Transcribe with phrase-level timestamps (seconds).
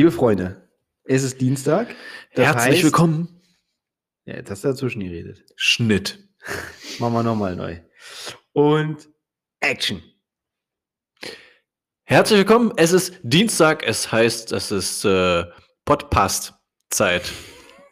[0.00, 0.66] Liebe Freunde,
[1.04, 1.94] es ist Dienstag.
[2.30, 3.42] Herzlich heißt- willkommen.
[4.24, 5.44] Ja, jetzt hast du dazwischen geredet.
[5.56, 6.26] Schnitt.
[6.98, 7.80] Machen wir nochmal neu.
[8.54, 9.10] Und
[9.60, 10.02] Action.
[12.04, 12.72] Herzlich willkommen.
[12.78, 13.82] Es ist Dienstag.
[13.86, 15.44] Es heißt, es ist äh,
[15.84, 17.30] Podcast-Zeit.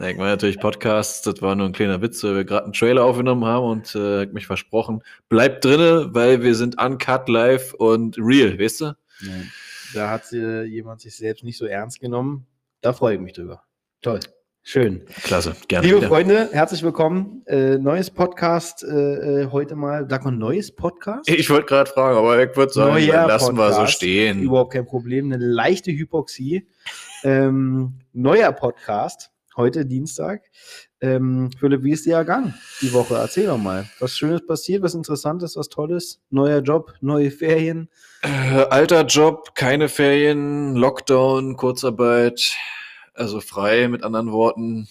[0.00, 1.26] Denkt man natürlich Podcast.
[1.26, 4.24] Das war nur ein kleiner Witz, weil wir gerade einen Trailer aufgenommen haben und äh,
[4.32, 5.02] mich versprochen.
[5.28, 8.84] Bleibt drinne, weil wir sind uncut, live und real, weißt du?
[9.20, 9.32] Ja,
[9.94, 12.46] da hat äh, jemand sich selbst nicht so ernst genommen.
[12.80, 13.62] Da freue ich mich drüber.
[14.02, 14.20] Toll.
[14.62, 15.06] Schön.
[15.22, 15.56] Klasse.
[15.66, 15.86] Gerne.
[15.86, 16.08] Liebe wieder.
[16.08, 17.42] Freunde, herzlich willkommen.
[17.46, 20.06] Äh, neues Podcast äh, äh, heute mal.
[20.10, 21.26] Sagt man neues Podcast?
[21.30, 24.42] Ich wollte gerade fragen, aber ich würde sagen, lassen wir so stehen.
[24.42, 25.32] Überhaupt kein Problem.
[25.32, 26.68] Eine leichte Hypoxie.
[27.24, 29.30] Ähm, neuer Podcast.
[29.56, 30.42] Heute Dienstag.
[31.00, 33.14] Ähm, Philipp, wie ist dir ergangen die Woche?
[33.14, 33.88] Erzähl doch mal.
[34.00, 36.20] Was Schönes passiert, was Interessantes, was Tolles?
[36.30, 37.88] Neuer Job, neue Ferien.
[38.22, 42.56] Äh, alter Job, keine Ferien, Lockdown, Kurzarbeit,
[43.14, 44.88] also frei mit anderen Worten.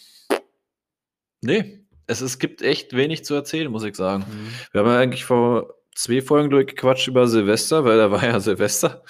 [1.41, 4.25] Nee, es, es gibt echt wenig zu erzählen, muss ich sagen.
[4.71, 9.03] Wir haben ja eigentlich vor zwei Folgen durchgequatscht über Silvester, weil da war ja Silvester.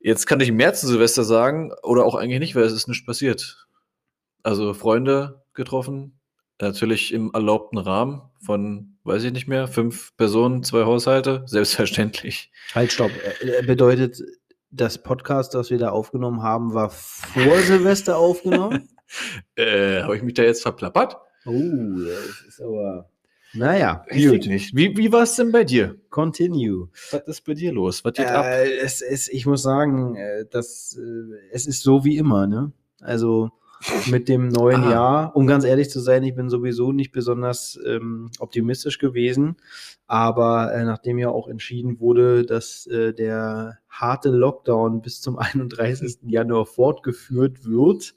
[0.00, 3.06] Jetzt kann ich mehr zu Silvester sagen oder auch eigentlich nicht, weil es ist nichts
[3.06, 3.68] passiert.
[4.42, 6.18] Also Freunde getroffen,
[6.60, 12.50] natürlich im erlaubten Rahmen von, weiß ich nicht mehr, fünf Personen, zwei Haushalte, selbstverständlich.
[12.74, 13.10] Halt, stopp.
[13.40, 14.22] Äh, bedeutet,
[14.70, 18.88] das Podcast, das wir da aufgenommen haben, war vor Silvester aufgenommen?
[19.56, 21.16] Äh, habe ich mich da jetzt verplappert?
[21.46, 23.10] Oh, das ist aber.
[23.54, 24.46] Naja, Gut.
[24.46, 24.76] Nicht.
[24.76, 25.96] Wie, wie war es denn bei dir?
[26.10, 26.90] Continue.
[27.10, 28.04] Was ist bei dir los?
[28.04, 28.44] Was geht ab?
[28.44, 32.72] Äh, es ist, ich muss sagen, äh, das, äh, es ist so wie immer, ne?
[33.00, 33.50] Also
[34.10, 34.90] mit dem neuen Ah.
[34.90, 39.56] Jahr, um ganz ehrlich zu sein, ich bin sowieso nicht besonders ähm, optimistisch gewesen,
[40.06, 46.18] aber äh, nachdem ja auch entschieden wurde, dass äh, der harte Lockdown bis zum 31.
[46.26, 48.14] Januar fortgeführt wird,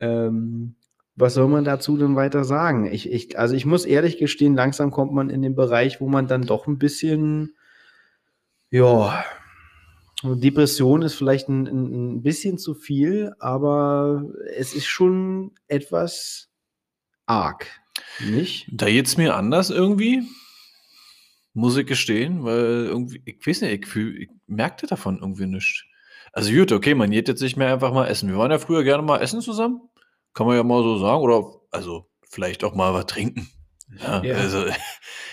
[0.00, 0.74] ähm,
[1.16, 2.86] was soll man dazu denn weiter sagen?
[2.86, 6.28] Ich, ich, also ich muss ehrlich gestehen, langsam kommt man in den Bereich, wo man
[6.28, 7.54] dann doch ein bisschen,
[8.70, 9.24] ja,
[10.22, 14.24] Depression ist vielleicht ein, ein, bisschen zu viel, aber
[14.56, 16.48] es ist schon etwas
[17.26, 17.66] arg,
[18.20, 18.66] nicht?
[18.72, 20.22] Da geht's mir anders irgendwie.
[21.54, 25.84] Muss ich gestehen, weil irgendwie, ich weiß nicht, ich, ich merkte davon irgendwie nichts.
[26.32, 28.28] Also gut, okay, man geht jetzt nicht mehr einfach mal essen.
[28.28, 29.80] Wir waren ja früher gerne mal essen zusammen.
[30.34, 31.22] Kann man ja mal so sagen.
[31.22, 33.48] Oder also vielleicht auch mal was trinken.
[34.00, 34.36] Ja, Ja.
[34.36, 34.64] also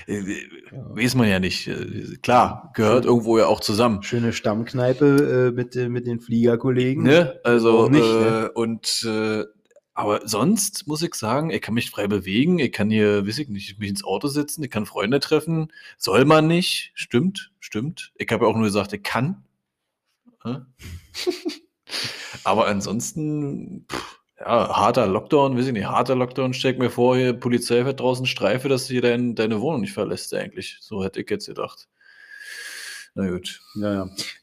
[0.07, 0.23] äh,
[0.71, 1.67] weiß man ja nicht.
[1.67, 4.01] Äh, Klar, gehört irgendwo ja auch zusammen.
[4.03, 7.03] Schöne Stammkneipe äh, mit, äh, mit den Fliegerkollegen.
[7.03, 7.39] Ne?
[7.43, 8.51] Also nicht, äh, ne?
[8.53, 9.43] und äh,
[9.97, 13.47] aber sonst muss ich sagen, ich kann mich frei bewegen, ich kann hier, weiß ich
[13.47, 15.71] nicht, mich ins Auto setzen, ich kann Freunde treffen.
[15.97, 16.91] Soll man nicht?
[16.95, 18.11] Stimmt, stimmt.
[18.15, 19.45] Ich habe ja auch nur gesagt, ich kann.
[22.43, 27.33] Aber ansonsten, pff, ja, harter Lockdown, weiß ich nicht, harter Lockdown, steck mir vor, hier
[27.33, 30.77] Polizei fährt draußen Streife, dass dein, deine Wohnung nicht verlässt, eigentlich.
[30.81, 31.87] So hätte ich jetzt gedacht.
[33.17, 33.61] Na gut.
[33.75, 33.93] Ja,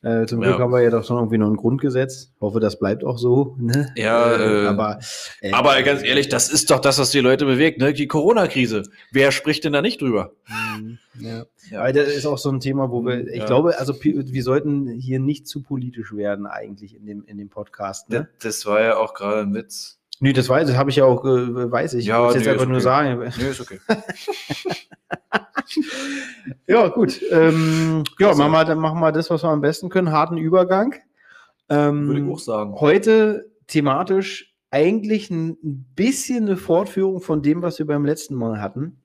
[0.02, 0.22] ja.
[0.22, 0.58] Äh, zum Glück Ja.
[0.60, 2.32] haben wir ja doch schon irgendwie noch ein Grundgesetz.
[2.40, 3.54] Hoffe, das bleibt auch so.
[3.58, 3.92] Ne?
[3.96, 4.98] Ja, äh, aber,
[5.42, 7.92] äh, Aber ganz ehrlich, das ist doch das, was die Leute bewegt, ne?
[7.92, 8.84] Die Corona-Krise.
[9.10, 10.32] Wer spricht denn da nicht drüber?
[10.78, 11.44] Mhm, Ja.
[11.70, 11.92] Ja.
[11.92, 13.44] Das ist auch so ein Thema, wo wir, ich Ja.
[13.44, 18.08] glaube, also wir sollten hier nicht zu politisch werden eigentlich in dem, in dem Podcast.
[18.08, 18.28] Ne?
[18.42, 19.98] Das war ja auch gerade ein Witz.
[20.20, 22.06] Nee, das weiß ich, habe ich ja auch, äh, weiß ich.
[22.06, 22.84] Ja, ich jetzt nee, einfach nur okay.
[22.84, 23.32] sagen.
[23.38, 23.80] Nee, ist okay.
[26.66, 27.20] Ja, gut.
[27.30, 28.38] Ähm, ja, Klasse.
[28.38, 30.12] machen wir, dann machen wir das, was wir am besten können.
[30.12, 30.94] Harten Übergang.
[31.68, 32.74] Ähm, Würde ich auch sagen.
[32.80, 35.56] Heute thematisch eigentlich ein
[35.94, 39.01] bisschen eine Fortführung von dem, was wir beim letzten Mal hatten.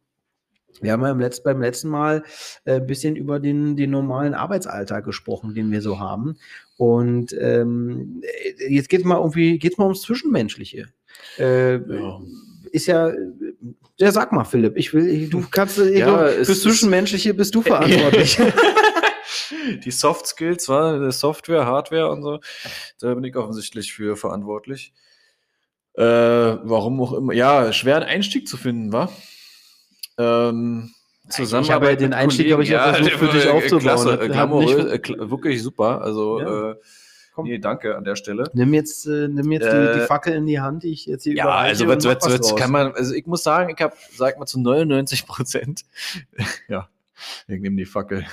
[0.81, 2.23] Wir haben ja Letz-, beim letzten Mal
[2.65, 6.38] äh, ein bisschen über den, den normalen Arbeitsalltag gesprochen, den wir so haben.
[6.77, 10.88] Und ähm, äh, jetzt geht es mal irgendwie geht's mal ums Zwischenmenschliche.
[11.38, 12.19] Äh, Ja.
[12.71, 13.13] Ist ja,
[13.97, 17.62] ja, sag mal, Philipp, ich will, du kannst, ich Ja, es fürs Zwischenmenschliche bist du
[17.63, 18.38] verantwortlich.
[19.85, 22.39] Die Soft Skills, war Software, Hardware und so,
[23.00, 24.94] da bin ich offensichtlich für verantwortlich.
[25.94, 27.33] Äh, warum auch immer.
[27.33, 29.12] Ja, schwer einen Einstieg zu finden, war.
[30.17, 30.91] Ähm,
[31.37, 33.81] Ich habe ja den Einstieg, habe ich ja versucht, für dich aufzubauen.
[33.81, 36.01] Klasse, äh, glamourös, äh, wirklich super.
[36.01, 36.71] Also, Ja.
[36.71, 36.75] äh,
[37.33, 37.45] Komm.
[37.45, 38.49] nee, danke an der Stelle.
[38.53, 41.23] Nimm jetzt, äh, nimm jetzt die, Äh, die Fackel in die Hand, die ich jetzt
[41.23, 44.39] hier Ja, also was, was, was kann man, also ich muss sagen, ich habe, sag
[44.39, 45.85] mal, zu 99 Prozent,
[46.67, 46.89] ja,
[47.47, 48.25] ich nehme die Fackel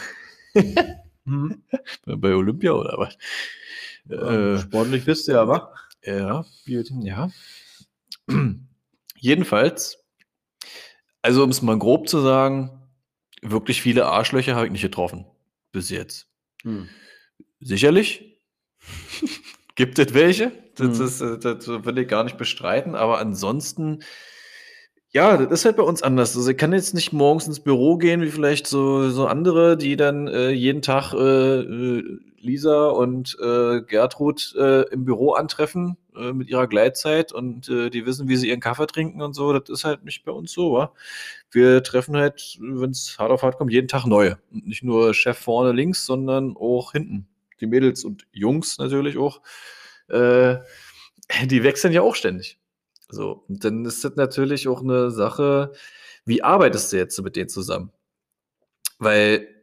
[1.27, 1.63] Hm.
[2.07, 3.17] bei Olympia oder was?
[4.11, 5.73] Äh, Sportlich bist du ja, wa?
[6.03, 7.31] ja, ja.
[9.19, 10.04] Jedenfalls,
[11.25, 12.71] also um es mal grob zu sagen,
[13.41, 15.25] wirklich viele Arschlöcher habe ich nicht getroffen.
[15.73, 16.29] Bis jetzt.
[16.63, 16.89] Hm.
[17.61, 18.43] Sicherlich.
[19.75, 20.53] Gibt es welche?
[20.77, 24.03] Das, ist, äh, das will ich gar nicht bestreiten, aber ansonsten,
[25.09, 26.37] ja, das ist halt bei uns anders.
[26.37, 29.97] Also ich kann jetzt nicht morgens ins Büro gehen, wie vielleicht so, so andere, die
[29.97, 36.33] dann äh, jeden Tag äh, äh, Lisa und äh, Gertrud äh, im Büro antreffen äh,
[36.33, 39.53] mit ihrer Gleitzeit und äh, die wissen, wie sie ihren Kaffee trinken und so.
[39.53, 40.93] Das ist halt nicht bei uns so, wa?
[41.51, 44.39] Wir treffen halt, wenn es hart auf hart kommt, jeden Tag neue.
[44.53, 47.27] Und nicht nur Chef vorne links, sondern auch hinten.
[47.61, 49.41] Die Mädels und Jungs natürlich auch.
[50.09, 50.57] Äh,
[51.47, 52.59] die wechseln ja auch ständig.
[53.09, 55.73] So, und dann ist das natürlich auch eine Sache,
[56.25, 57.93] wie arbeitest du jetzt mit denen zusammen?
[58.99, 59.54] Weil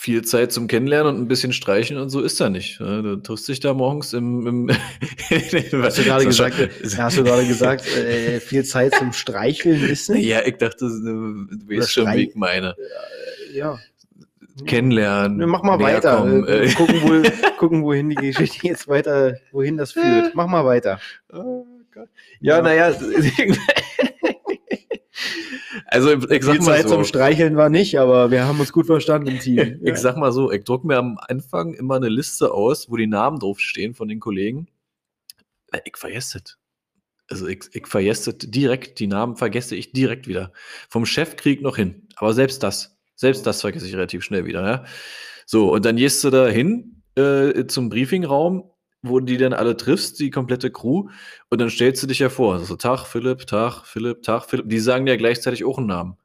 [0.00, 2.80] viel Zeit zum Kennenlernen und ein bisschen Streichen und so ist da nicht.
[2.80, 3.02] ne?
[3.02, 4.46] Du triffst dich da morgens im.
[4.46, 4.70] im
[5.82, 6.56] Hast du gerade gesagt,
[6.96, 10.24] hast du gerade gesagt, äh, viel Zeit zum Streicheln ist nicht?
[10.24, 12.74] Ja, ich dachte, du weißt schon, wie ich meine.
[13.52, 13.78] Ja.
[14.66, 15.36] Kennenlernen.
[15.36, 16.16] Ne, Mach mal weiter.
[16.16, 16.72] kommen, Äh, äh.
[16.72, 17.22] gucken, wo,
[17.58, 20.34] gucken, wohin die Geschichte jetzt weiter, wohin das führt.
[20.34, 20.98] Mach mal weiter.
[21.30, 22.08] Oh Gott.
[22.40, 22.94] Ja, naja.
[25.90, 26.94] also, ich sag Viel mal Zeit so.
[26.94, 29.80] zum Streicheln war nicht, aber wir haben uns gut verstanden im Team.
[29.82, 33.08] Ich sag mal so, ich druck mir am Anfang immer eine Liste aus, wo die
[33.08, 34.68] Namen draufstehen von den Kollegen.
[35.72, 36.56] Äh, Ich vergesse das.
[37.28, 40.52] Also ich, ich vergesse das direkt, die Namen vergesse ich direkt wieder.
[40.88, 42.08] Vom Chef krieg ich noch hin.
[42.16, 44.64] Aber selbst das, selbst das vergesse ich relativ schnell wieder.
[44.64, 44.84] Ja?
[45.46, 48.69] So, und dann gehst du da hin äh, zum Briefingraum,
[49.02, 51.08] wo du die dann alle triffst, die komplette Crew,
[51.48, 52.60] und dann stellst du dich ja vor.
[52.60, 54.68] So, Tag, Philipp, Tag, Philipp, Tag, Philipp.
[54.68, 56.16] Die sagen ja gleichzeitig auch einen Namen.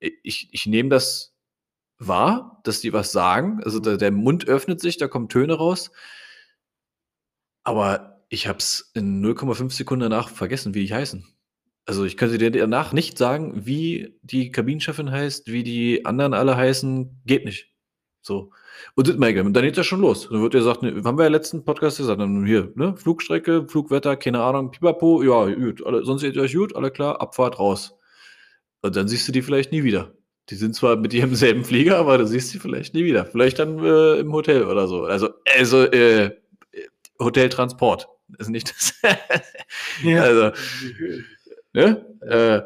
[0.00, 1.34] Ich, ich nehme das
[1.98, 3.60] wahr, dass die was sagen.
[3.64, 5.90] Also der, der Mund öffnet sich, da kommen Töne raus.
[7.64, 11.26] Aber ich habe es in 0,5 Sekunden danach vergessen, wie die heißen.
[11.86, 16.56] Also ich könnte dir danach nicht sagen, wie die Kabinenchefin heißt, wie die anderen alle
[16.56, 17.22] heißen.
[17.24, 17.75] Geht nicht.
[18.26, 18.50] So.
[18.96, 20.28] Und das Michael, und dann geht das schon los.
[20.28, 23.68] Dann wird er gesagt, ne, haben wir ja letzten Podcast gesagt, dann hier, ne, Flugstrecke,
[23.68, 27.94] Flugwetter, keine Ahnung, pipapo, ja, gut, alle, sonst geht euch gut, alle klar, Abfahrt raus.
[28.82, 30.12] Und dann siehst du die vielleicht nie wieder.
[30.50, 33.26] Die sind zwar mit im selben Flieger, aber du siehst sie vielleicht nie wieder.
[33.26, 35.04] Vielleicht dann äh, im Hotel oder so.
[35.04, 36.32] Also, also äh,
[37.20, 38.08] Hoteltransport
[38.38, 38.94] ist nicht das.
[40.02, 40.22] Ja.
[40.22, 40.50] Also,
[41.72, 42.04] ne?
[42.22, 42.62] Äh,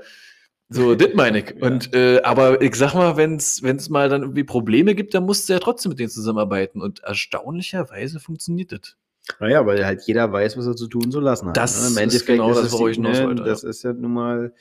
[0.71, 1.61] so, das meine ich.
[1.61, 5.49] Und, äh, aber ich sag mal, wenn es mal dann irgendwie Probleme gibt, dann musst
[5.49, 6.81] du ja trotzdem mit denen zusammenarbeiten.
[6.81, 8.97] Und erstaunlicherweise funktioniert das.
[9.39, 11.57] Naja, weil halt jeder weiß, was er zu tun zu lassen hat.
[11.57, 12.03] Das ne?
[12.05, 13.71] ist genau das, worauf ich hinaus ne, wollte, Das ja.
[13.71, 14.53] ist ja nun mal,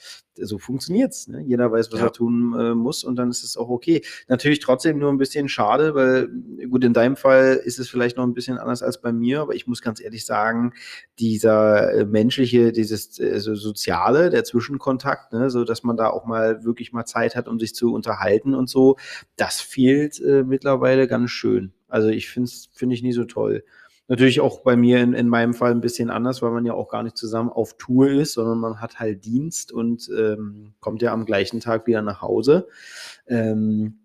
[0.45, 1.27] so funktioniert's.
[1.27, 1.41] Ne?
[1.41, 2.07] Jeder weiß, was Ja.
[2.07, 4.01] er tun äh, muss und dann ist es auch okay.
[4.27, 6.29] Natürlich trotzdem nur ein bisschen schade, weil
[6.69, 9.55] gut, in deinem Fall ist es vielleicht noch ein bisschen anders als bei mir, aber
[9.55, 10.73] ich muss ganz ehrlich sagen,
[11.19, 16.25] dieser äh, menschliche, dieses äh, so soziale, der Zwischenkontakt, ne, so dass man da auch
[16.25, 18.97] mal wirklich mal Zeit hat, um sich zu unterhalten und so,
[19.35, 21.73] das fehlt äh, mittlerweile ganz schön.
[21.87, 23.63] Also ich finde es finde ich nie so toll.
[24.09, 26.89] Natürlich auch bei mir in, in meinem Fall ein bisschen anders, weil man ja auch
[26.89, 31.13] gar nicht zusammen auf Tour ist, sondern man hat halt Dienst und ähm, kommt ja
[31.13, 32.67] am gleichen Tag wieder nach Hause.
[33.27, 33.99] Ähm,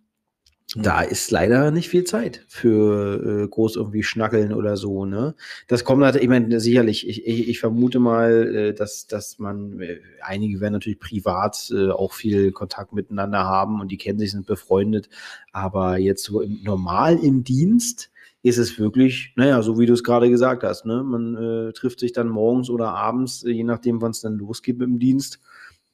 [0.77, 5.35] da ist leider nicht viel Zeit für äh, groß irgendwie schnackeln oder so, ne?
[5.69, 9.81] Das kommt halt, ich meine, sicherlich, ich, ich, ich vermute mal, äh, dass, dass man,
[9.81, 14.33] äh, einige werden natürlich privat äh, auch viel Kontakt miteinander haben und die kennen sich,
[14.33, 15.09] sind befreundet,
[15.52, 18.11] aber jetzt so im, normal im Dienst
[18.45, 21.03] ist es wirklich, naja, so wie du es gerade gesagt hast, ne?
[21.03, 24.81] Man äh, trifft sich dann morgens oder abends, äh, je nachdem, wann es dann losgeht
[24.83, 25.41] im Dienst,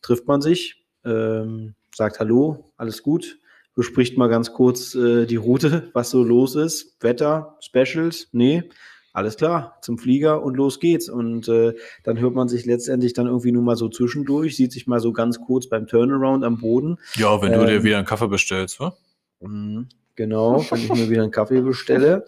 [0.02, 3.38] trifft man sich, ähm, sagt Hallo, alles gut,
[3.76, 8.64] bespricht mal ganz kurz äh, die Route, was so los ist, Wetter, Specials, nee,
[9.12, 11.08] alles klar, zum Flieger und los geht's.
[11.08, 14.88] Und äh, dann hört man sich letztendlich dann irgendwie nur mal so zwischendurch, sieht sich
[14.88, 16.98] mal so ganz kurz beim Turnaround am Boden.
[17.14, 18.96] Ja, wenn du dir wieder einen Kaffee bestellst, wa?
[19.40, 19.88] Mhm,
[20.20, 22.26] Genau, wenn ich mir wieder einen Kaffee bestelle.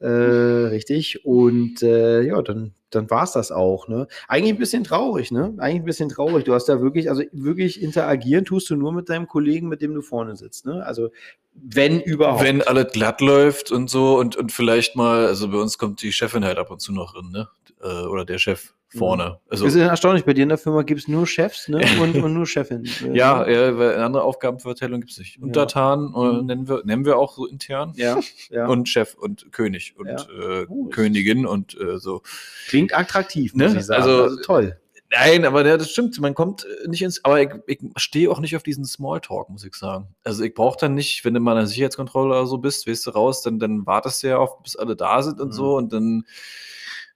[0.00, 1.24] Äh, richtig.
[1.24, 3.86] Und äh, ja, dann, dann war es das auch.
[3.86, 4.08] Ne?
[4.26, 5.54] Eigentlich ein bisschen traurig, ne?
[5.58, 6.42] Eigentlich ein bisschen traurig.
[6.42, 9.94] Du hast da wirklich, also wirklich interagieren tust du nur mit deinem Kollegen, mit dem
[9.94, 10.66] du vorne sitzt.
[10.66, 10.84] Ne?
[10.84, 11.10] Also
[11.54, 12.42] wenn überhaupt.
[12.42, 16.10] Wenn alles glatt läuft und so und, und vielleicht mal, also bei uns kommt die
[16.10, 17.48] Chefin halt ab und zu noch in, ne?
[17.80, 19.38] Äh, Oder der Chef vorne.
[19.48, 21.80] Also, Das ist erstaunlich, bei dir in der Firma gibt es nur Chefs ne?
[22.00, 22.84] und, und nur Chefin.
[23.12, 25.38] Ja, ja, weil eine andere Aufgabenverteilung gibt es nicht.
[25.42, 26.46] Untertan äh, Mhm.
[26.46, 27.92] nennen, wir, nennen wir auch so intern.
[27.96, 28.18] ja,
[28.50, 28.66] ja.
[28.66, 30.60] Und Chef und König und Ja.
[30.60, 30.92] äh, Gut.
[30.94, 32.22] Königin und äh, so.
[32.68, 33.64] Klingt attraktiv, Ne?
[33.64, 34.02] muss ich sagen.
[34.02, 34.78] Also- Also, toll.
[35.10, 36.20] Nein, aber ja, das stimmt.
[36.20, 37.24] Man kommt äh, nicht ins.
[37.24, 40.08] Aber ich, ich stehe auch nicht auf diesen Smalltalk, muss ich sagen.
[40.22, 43.06] Also ich brauche dann nicht, wenn du mal in der Sicherheitskontrolle oder so bist, weißt
[43.06, 45.52] du raus, dann, dann wartest du ja auf, bis alle da sind und Mhm.
[45.52, 46.24] so und dann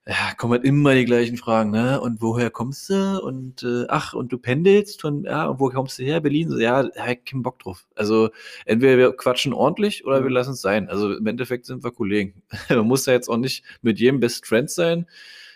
[0.06, 2.00] ja, kommen halt immer die gleichen Fragen, ne?
[2.00, 3.22] Und woher kommst du?
[3.22, 6.20] Und äh, ach, und du pendelst von, ja, und wo kommst du her?
[6.20, 6.50] Berlin?
[6.50, 7.86] So, ja, hab keinen Bock drauf.
[7.94, 8.30] Also
[8.66, 10.88] entweder wir quatschen ordentlich oder wir lassen es sein.
[10.88, 12.42] Also im Endeffekt sind wir Kollegen.
[12.68, 15.06] Man muss ja jetzt auch nicht mit jedem Best Friend sein.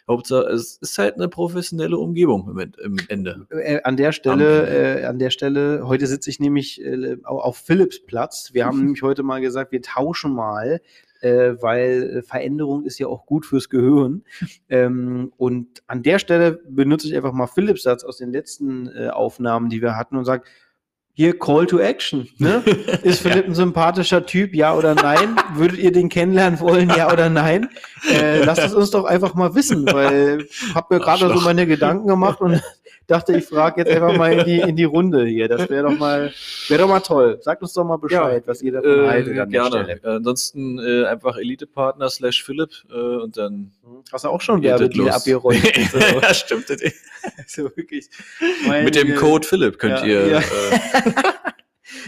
[0.08, 3.46] Hauptsache, es ist halt eine professionelle Umgebung im, im Ende.
[3.50, 8.50] Äh, an der Stelle, äh, an der Stelle, heute sitze ich nämlich äh, auf Philippsplatz.
[8.52, 10.80] Wir haben nämlich heute mal gesagt, wir tauschen mal
[11.20, 14.24] äh, weil äh, Veränderung ist ja auch gut fürs Gehirn.
[14.68, 19.08] Ähm, und an der Stelle benutze ich einfach mal Philips Satz aus den letzten äh,
[19.08, 20.44] Aufnahmen, die wir hatten und sage,
[21.16, 22.28] hier Call to Action.
[22.36, 22.62] Ne?
[23.02, 25.36] Ist Philipp ein sympathischer Typ, ja oder nein?
[25.54, 27.70] Würdet ihr den kennenlernen wollen, ja oder nein?
[28.12, 31.66] Äh, lasst es uns doch einfach mal wissen, weil ich habe mir gerade so meine
[31.66, 32.62] Gedanken gemacht und
[33.06, 35.48] dachte, ich frage jetzt einfach mal in die, in die Runde hier.
[35.48, 36.32] Das wäre doch mal,
[36.68, 37.38] wäre doch mal toll.
[37.40, 39.70] Sagt uns doch mal Bescheid, ja, was ihr davon äh, haltet an gerne.
[39.70, 40.00] der Stelle.
[40.02, 43.72] Äh, ansonsten äh, einfach Elite-Partner slash Philipp äh, und dann.
[43.82, 44.02] Mhm.
[44.12, 45.62] Hast du auch schon Werbedeal abgerollt?
[46.22, 46.66] ja, stimmt.
[47.46, 48.08] so wirklich.
[48.82, 50.26] Mit dem Code Philipp könnt ja, ihr.
[50.28, 50.38] Ja.
[50.38, 51.22] Äh,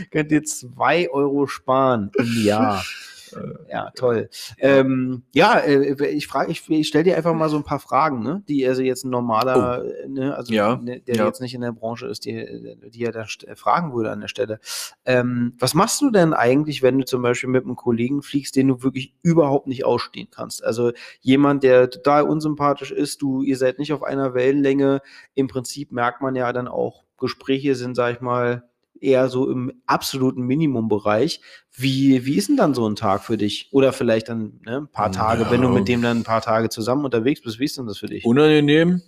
[0.11, 2.85] könnt ihr zwei Euro sparen im Jahr.
[3.33, 4.29] Äh, ja, toll.
[4.59, 8.23] Ähm, ja, äh, ich frage, ich, ich stelle dir einfach mal so ein paar Fragen,
[8.23, 10.09] ne, die also jetzt ein normaler, oh.
[10.09, 11.27] ne, also ja, ne, der ja.
[11.27, 14.61] jetzt nicht in der Branche ist, die, die er da fragen würde an der Stelle.
[15.05, 18.69] Ähm, was machst du denn eigentlich, wenn du zum Beispiel mit einem Kollegen fliegst, den
[18.69, 20.65] du wirklich überhaupt nicht ausstehen kannst?
[20.65, 25.01] Also jemand, der total unsympathisch ist, du, ihr seid nicht auf einer Wellenlänge.
[25.35, 28.69] Im Prinzip merkt man ja dann auch, Gespräche sind, sag ich mal,
[29.01, 31.41] eher so im absoluten Minimumbereich.
[31.73, 33.69] Wie, wie ist denn dann so ein Tag für dich?
[33.73, 35.51] Oder vielleicht dann ne, ein paar Tage, ja.
[35.51, 37.99] wenn du mit dem dann ein paar Tage zusammen unterwegs bist, wie ist denn das
[37.99, 38.25] für dich?
[38.25, 39.03] Unangenehm,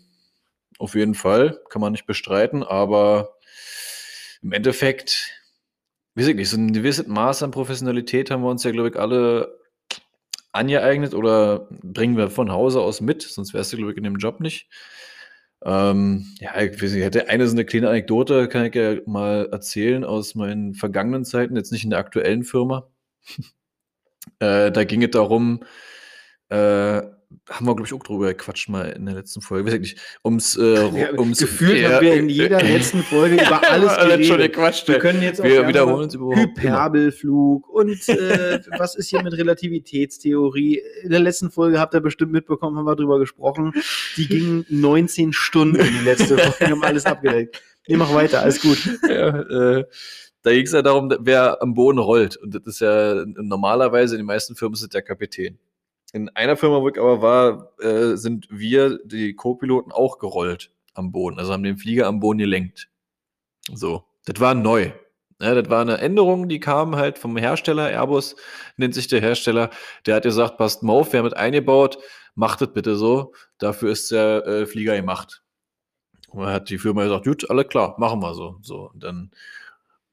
[0.78, 3.36] auf jeden Fall, kann man nicht bestreiten, aber
[4.42, 5.32] im Endeffekt,
[6.14, 8.88] wie weiß ich nicht, so ein gewisses Maß an Professionalität haben wir uns ja, glaube
[8.88, 9.58] ich, alle
[10.52, 14.16] angeeignet oder bringen wir von Hause aus mit, sonst wärst du, glaube ich, in dem
[14.16, 14.68] Job nicht.
[15.64, 19.48] Ähm, ja, ich weiß ich hätte eine so eine kleine Anekdote, kann ich ja mal
[19.52, 22.88] erzählen aus meinen vergangenen Zeiten, jetzt nicht in der aktuellen Firma.
[24.40, 25.64] äh, da ging es darum,
[26.48, 27.02] äh,
[27.50, 29.66] haben wir, glaube ich, auch drüber gequatscht mal in der letzten Folge.
[29.66, 29.98] Weiß ich nicht.
[30.24, 34.26] Ums, äh, ja, ums Gefühlt ja, haben wir in jeder letzten Folge über alles geredet.
[34.26, 34.88] schon gequatscht.
[34.88, 39.36] Wir können jetzt auch wir wiederholen uns überhaupt Hyperbelflug und äh, was ist hier mit
[39.36, 40.80] Relativitätstheorie?
[41.02, 43.72] In der letzten Folge habt ihr bestimmt mitbekommen, haben wir drüber gesprochen.
[44.16, 47.60] Die ging 19 Stunden die letzte Folge, haben alles abgedeckt.
[47.86, 48.78] Wir machen weiter, alles gut.
[49.08, 49.84] Ja, äh,
[50.42, 52.36] da ging es ja darum, wer am Boden rollt.
[52.36, 55.58] Und das ist ja normalerweise in den meisten Firmen ist der Kapitän.
[56.12, 61.12] In einer Firma, wo ich aber war, äh, sind wir, die Co-Piloten, auch gerollt am
[61.12, 61.38] Boden.
[61.38, 62.88] Also haben den Flieger am Boden gelenkt.
[63.72, 64.04] So.
[64.24, 64.92] Das war neu.
[65.40, 67.88] Ja, das war eine Änderung, die kam halt vom Hersteller.
[67.88, 68.36] Airbus
[68.76, 69.70] nennt sich der Hersteller.
[70.04, 71.98] Der hat gesagt, passt mal auf, wir haben mit eingebaut,
[72.34, 73.32] macht das bitte so.
[73.58, 75.42] Dafür ist der äh, Flieger gemacht.
[76.28, 78.58] Und dann hat die Firma gesagt, gut, alle klar, machen wir so.
[78.60, 79.30] So, und dann,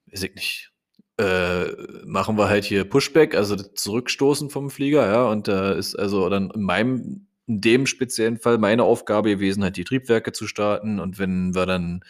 [0.08, 0.72] weiß ich nicht,
[1.18, 1.66] äh,
[2.06, 6.52] machen wir halt hier Pushback, also Zurückstoßen vom Flieger, ja, und da ist also dann
[6.52, 11.18] in meinem, in dem speziellen Fall meine Aufgabe gewesen, halt die Triebwerke zu starten und
[11.20, 12.04] wenn wir dann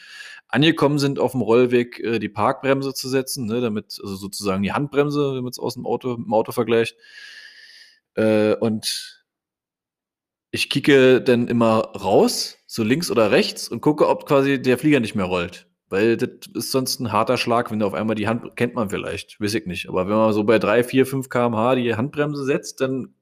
[0.49, 4.73] angekommen sind auf dem Rollweg, äh, die Parkbremse zu setzen, ne, damit, also sozusagen die
[4.73, 6.95] Handbremse, wenn man es aus dem Auto, im Auto vergleicht.
[8.15, 9.25] Äh, und
[10.51, 14.99] ich kicke dann immer raus, so links oder rechts, und gucke, ob quasi der Flieger
[14.99, 15.66] nicht mehr rollt.
[15.89, 18.89] Weil das ist sonst ein harter Schlag, wenn du auf einmal die Hand, kennt man
[18.89, 19.87] vielleicht, weiß ich nicht.
[19.87, 23.13] Aber wenn man so bei 3, 4, 5 km/h die Handbremse setzt, dann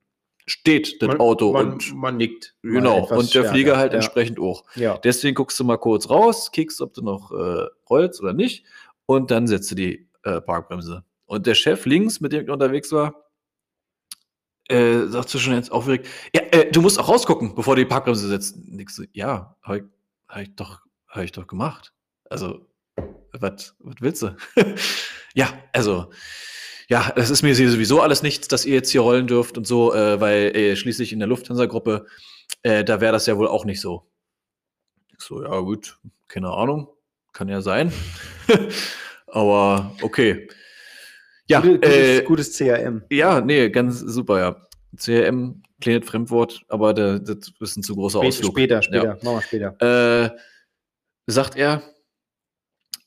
[0.48, 2.56] steht das man, Auto man, und man nickt.
[2.62, 3.98] Genau, und der Flieger halt ja.
[3.98, 4.64] entsprechend auch.
[4.76, 4.98] Ja.
[4.98, 8.66] Deswegen guckst du mal kurz raus, kickst, ob du noch äh, rollst oder nicht,
[9.06, 11.04] und dann setzt du die äh, Parkbremse.
[11.26, 13.26] Und der Chef links, mit dem ich unterwegs war,
[14.68, 17.88] äh, sagt du schon jetzt aufgeregt, ja, äh, du musst auch rausgucken, bevor du die
[17.90, 18.58] Parkbremse setzt.
[18.58, 19.84] Nix, ja, habe ich,
[20.28, 21.94] hab ich, doch, hab ich doch gemacht.
[22.30, 22.68] Also,
[23.34, 24.36] was willst du?
[25.34, 26.12] ja, also,
[26.88, 29.94] ja, es ist mir sowieso alles nichts, dass ihr jetzt hier rollen dürft und so,
[29.94, 32.06] äh, weil äh, schließlich in der Lufthansa-Gruppe,
[32.64, 34.08] äh, da wäre das ja wohl auch nicht so.
[35.18, 36.90] Ich so, ja gut, keine Ahnung,
[37.34, 37.92] kann ja sein.
[39.28, 40.48] Aber okay.
[41.48, 43.04] Ja, Gute, gutes, äh, gutes CRM.
[43.10, 44.68] Ja, nee, ganz super, ja.
[44.98, 48.52] CRM, kleines Fremdwort, aber das ist ein zu großer Spät, Ausflug.
[48.54, 49.14] Später, später, ja.
[49.22, 50.26] machen wir später.
[50.26, 50.30] Äh,
[51.28, 51.84] sagt er,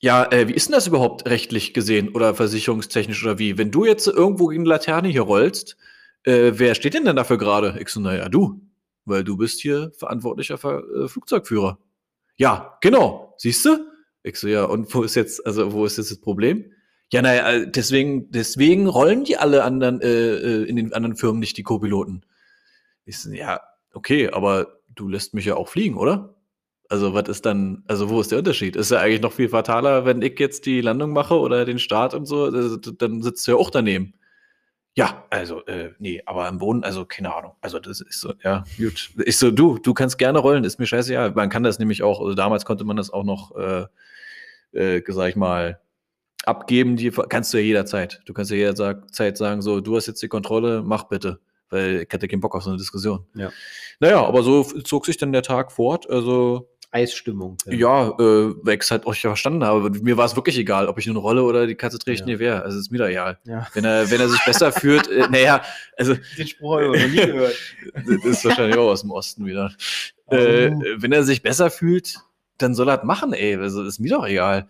[0.01, 3.59] ja, äh, wie ist denn das überhaupt rechtlich gesehen oder versicherungstechnisch oder wie?
[3.59, 5.77] Wenn du jetzt irgendwo gegen die Laterne hier rollst,
[6.25, 7.79] äh, wer steht denn denn dafür gerade?
[7.81, 8.61] Ich so, naja, du,
[9.05, 11.79] weil du bist hier verantwortlicher Ver äh, Flugzeugführer.
[12.37, 13.87] Ja, genau, siehst du?
[14.23, 16.73] Ich so, ja, und wo ist jetzt, also wo ist jetzt das Problem?
[17.11, 21.41] Ja, naja, äh, deswegen, deswegen rollen die alle anderen äh, äh, in den anderen Firmen
[21.41, 22.23] nicht die Co-Piloten.
[23.05, 23.61] Ich so, ja,
[23.95, 26.38] okay, aber du lässt mich ja auch fliegen, oder?
[26.91, 28.75] Also, was ist dann, also wo ist der Unterschied?
[28.75, 32.15] Ist ja eigentlich noch viel fataler, wenn ich jetzt die Landung mache oder den Start
[32.15, 34.15] und so, dann sitzt du ja auch daneben.
[34.95, 37.53] Ja, also, äh, nee, aber am Boden, also keine Ahnung.
[37.61, 39.11] Also, das ist so, ja, gut.
[39.25, 41.33] Ich so, du, du kannst gerne rollen, ist mir scheißegal.
[41.33, 43.87] Man kann das nämlich auch, also damals konnte man das auch noch, äh,
[44.73, 45.79] äh, sag ich mal,
[46.45, 48.23] abgeben, die kannst du ja jederzeit.
[48.25, 51.39] Du kannst ja jederzeit sagen, so, du hast jetzt die Kontrolle, mach bitte.
[51.71, 53.27] Weil ich hatte keinen Bock auf so eine Diskussion.
[53.35, 53.53] Ja.
[54.01, 56.09] Naja, aber so zog sich dann der Tag fort.
[56.09, 57.57] Also, Eisstimmung.
[57.67, 59.91] ja, äh, weil ich es halt auch nicht verstanden habe.
[60.01, 62.27] Mir war es wirklich egal, ob ich nun rolle oder die Katze trägt Ja.
[62.27, 62.63] nie wer.
[62.65, 63.39] Also ist mir da egal.
[63.45, 63.67] Ja.
[63.75, 65.63] Wenn er, wenn er sich besser fühlt, äh, naja,
[65.97, 67.55] also Den Spruch habe ich noch nie gehört.
[67.95, 69.73] das ist wahrscheinlich auch aus dem Osten wieder.
[70.31, 70.83] Äh, Oh.
[70.99, 72.17] wenn er sich besser fühlt,
[72.59, 73.57] dann soll er das machen, ey.
[73.57, 74.69] Also ist mir doch egal.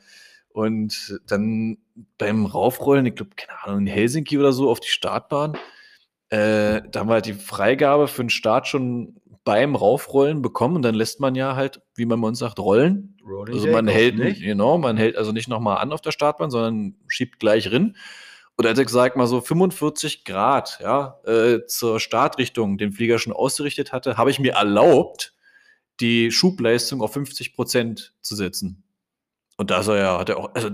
[0.50, 1.78] Und dann
[2.18, 5.56] beim Raufrollen, ich glaube, keine Ahnung, in Helsinki oder so auf die Startbahn,
[6.30, 9.16] äh, da haben wir halt die Freigabe für den Start schon
[9.48, 13.16] beim Raufrollen bekommen und dann lässt man ja halt, wie man bei uns sagt, rollen.
[13.26, 14.42] Rolling Also man hält nicht?
[14.42, 17.96] genau, man hält also nicht nochmal an auf der Startbahn, sondern schiebt gleich rin.
[18.56, 23.32] Und er hat gesagt, mal so 45 Grad, ja, äh, zur Startrichtung den Flieger schon
[23.32, 25.32] ausgerichtet hatte, habe ich mir erlaubt,
[26.00, 28.84] die Schubleistung auf 50 Prozent zu setzen.
[29.56, 30.68] Und da ist er ja, hat er auch, also,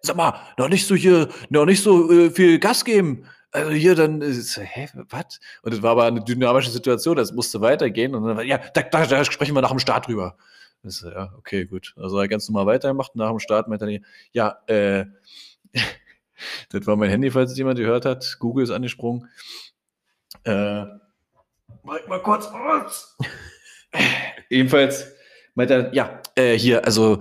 [0.00, 3.26] sag mal, noch nicht so hier, noch nicht so äh, viel Gas geben.
[3.54, 5.38] Also hier dann, äh, so, hä, was?
[5.62, 8.14] Und es war aber eine dynamische Situation, das musste weitergehen.
[8.16, 10.36] Und dann ja, da, da, da sprechen wir nach dem Start drüber.
[10.82, 11.94] Ist, ja, okay, gut.
[11.96, 13.14] Also ganz normal weitergemacht.
[13.14, 14.00] Nach dem Start meinte er,
[14.32, 15.04] ja, äh,
[16.70, 18.36] das war mein Handy, falls es jemand gehört hat.
[18.40, 19.28] Google ist angesprungen.
[20.42, 22.50] Äh, ich mal kurz.
[24.50, 25.12] Jedenfalls
[25.54, 27.20] meinte er, ja, äh, hier, also,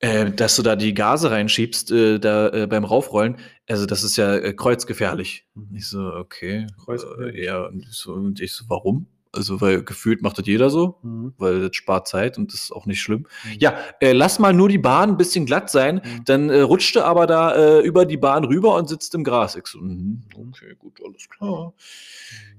[0.00, 3.36] äh, dass du da die Gase reinschiebst, äh, da äh, beim Raufrollen,
[3.68, 5.46] also das ist ja äh, kreuzgefährlich.
[5.72, 6.66] Ich so, okay.
[6.84, 7.36] Kreuzgefährlich.
[7.36, 9.06] Äh, ja, und ich so, und ich so, warum?
[9.32, 11.34] Also, weil gefühlt macht das jeder so, Mhm.
[11.38, 13.26] weil das spart Zeit und das ist auch nicht schlimm.
[13.44, 13.56] Mhm.
[13.60, 16.24] Ja, äh, lass mal nur die Bahn ein bisschen glatt sein, Mhm.
[16.24, 19.54] dann äh, rutscht du aber da äh, über die Bahn rüber und sitzt im Gras.
[19.54, 21.72] Ich so, mhm, okay, gut, alles klar.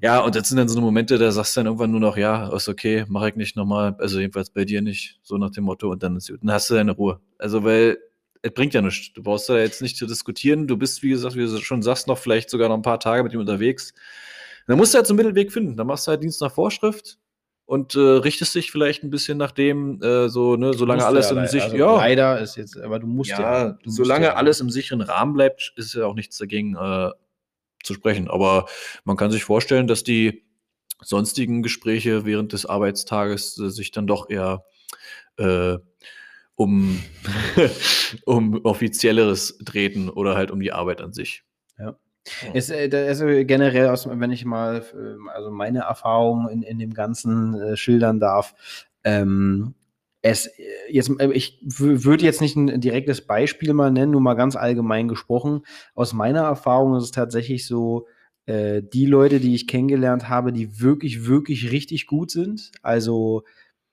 [0.01, 2.47] Ja, und das sind dann so Momente, da sagst du dann irgendwann nur noch, ja,
[2.55, 5.89] ist okay, mach ich nicht nochmal, also jedenfalls bei dir nicht, so nach dem Motto,
[5.91, 6.39] und dann ist gut.
[6.41, 7.19] Dann hast du deine Ruhe.
[7.37, 7.97] Also, weil
[8.43, 9.13] es bringt ja nichts.
[9.13, 10.67] Du brauchst da jetzt nicht zu diskutieren.
[10.67, 13.23] Du bist, wie gesagt, wie du schon sagst, noch vielleicht sogar noch ein paar Tage
[13.23, 13.93] mit ihm unterwegs.
[14.71, 15.75] Dann musst du halt so einen Mittelweg finden.
[15.75, 17.19] Dann machst du halt Dienst nach Vorschrift
[17.65, 21.25] und äh, richtest dich vielleicht ein bisschen nach dem, äh, so, ne, solange Musst alles
[21.29, 23.41] ja im le- sich, also ja, Leider ist jetzt, aber du musst ja.
[23.41, 24.35] ja, du musst solange ja.
[24.35, 27.09] alles im sicheren Rahmen bleibt, ist ja auch nichts dagegen äh,
[27.83, 28.29] zu sprechen.
[28.29, 28.65] Aber
[29.03, 30.45] man kann sich vorstellen, dass die
[31.01, 34.63] sonstigen Gespräche während des Arbeitstages äh, sich dann doch eher
[35.35, 35.79] äh,
[36.55, 37.03] um,
[38.25, 41.43] um offizielleres treten oder halt um die Arbeit an sich.
[41.77, 41.97] Ist,
[42.69, 46.93] äh, da- also generell, aus, wenn ich mal ähm, also meine Erfahrungen in, in dem
[46.93, 48.53] Ganzen äh, schildern darf,
[49.03, 49.73] ähm,
[50.21, 54.35] es äh, jetzt, äh, ich würde jetzt nicht ein direktes Beispiel mal nennen, nur mal
[54.35, 55.61] ganz allgemein gesprochen.
[55.95, 58.07] Aus meiner Erfahrung ist es tatsächlich so,
[58.45, 63.43] äh, die Leute, die ich kennengelernt habe, die wirklich, wirklich richtig gut sind, also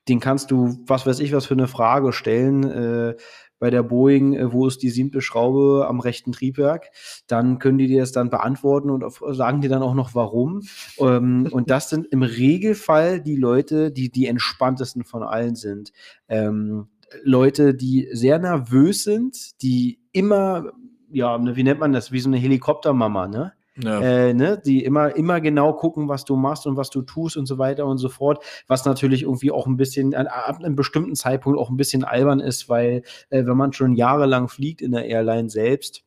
[0.08, 2.64] den kannst du, was weiß ich, was für eine Frage stellen.
[2.64, 3.16] Äh,
[3.58, 6.90] bei der Boeing, äh, wo ist die siebte Schraube am rechten Triebwerk?
[7.26, 10.62] Dann können die dir das dann beantworten und auf, sagen dir dann auch noch warum.
[10.98, 15.92] Ähm, und das sind im Regelfall die Leute, die die entspanntesten von allen sind.
[16.28, 16.88] Ähm,
[17.22, 20.72] Leute, die sehr nervös sind, die immer,
[21.10, 23.52] ja, ne, wie nennt man das, wie so eine Helikoptermama, ne?
[23.82, 24.00] Ja.
[24.00, 27.46] äh, ne, die immer, immer genau gucken, was du machst und was du tust und
[27.46, 31.14] so weiter und so fort, was natürlich irgendwie auch ein bisschen, an, ab einem bestimmten
[31.14, 35.06] Zeitpunkt auch ein bisschen albern ist, weil äh, wenn man schon jahrelang fliegt in der
[35.06, 36.02] Airline selbst,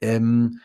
[0.00, 0.60] ähm,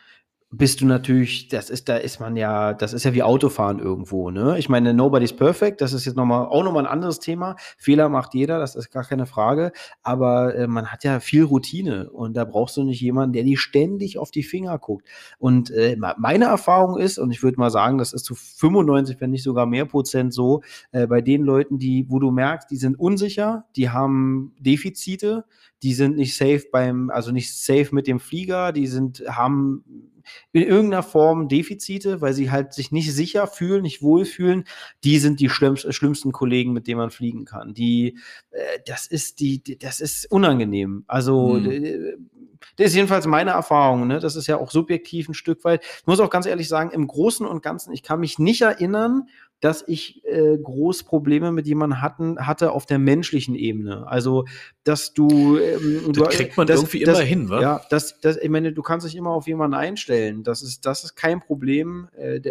[0.54, 4.32] bist du natürlich, das ist, da ist man ja, das ist ja wie Autofahren irgendwo,
[4.32, 4.60] ne?
[4.60, 7.56] Ich meine, nobody's perfect, das ist jetzt nochmal, auch nochmal ein anderes Thema.
[7.78, 9.72] Fehler macht jeder, das ist gar keine Frage.
[10.04, 13.58] Aber äh, man hat ja viel Routine und da brauchst du nicht jemanden, der dir
[13.58, 15.08] ständig auf die Finger guckt.
[15.40, 19.22] Und äh, me- meine Erfahrung ist, und ich würde mal sagen, das ist zu 95,
[19.22, 22.76] wenn nicht sogar mehr Prozent so, äh, bei den Leuten, die, wo du merkst, die
[22.78, 25.46] sind unsicher, die haben Defizite,
[25.82, 30.11] die sind nicht safe beim, also nicht safe mit dem Flieger, die sind, haben
[30.52, 34.66] in irgendeiner Form Defizite, weil sie halt sich nicht sicher fühlen, nicht wohlfühlen,
[35.04, 37.74] die sind die schlimmst, schlimmsten Kollegen, mit denen man fliegen kann.
[37.74, 38.18] Die,
[38.52, 41.04] äh, das ist die, die, das ist unangenehm.
[41.08, 42.30] Also Hm.
[42.76, 44.08] das ist jedenfalls meine Erfahrung.
[44.08, 44.20] Ne?
[44.20, 45.84] Das ist ja auch subjektiv ein Stück weit.
[45.84, 49.28] Ich muss auch ganz ehrlich sagen, im Großen und Ganzen, ich kann mich nicht erinnern,
[49.62, 54.08] dass ich äh, groß Probleme mit jemandem hatten, hatte auf der menschlichen Ebene.
[54.08, 54.46] Also,
[54.84, 55.58] dass du.
[55.58, 57.62] Ähm, das kriegt man das, irgendwie das, immer hin, wa?
[57.62, 60.44] Ja, das, das, ich meine, du kannst dich immer auf jemanden einstellen.
[60.44, 62.10] Das ist, das ist kein Problem.
[62.18, 62.42] Äh,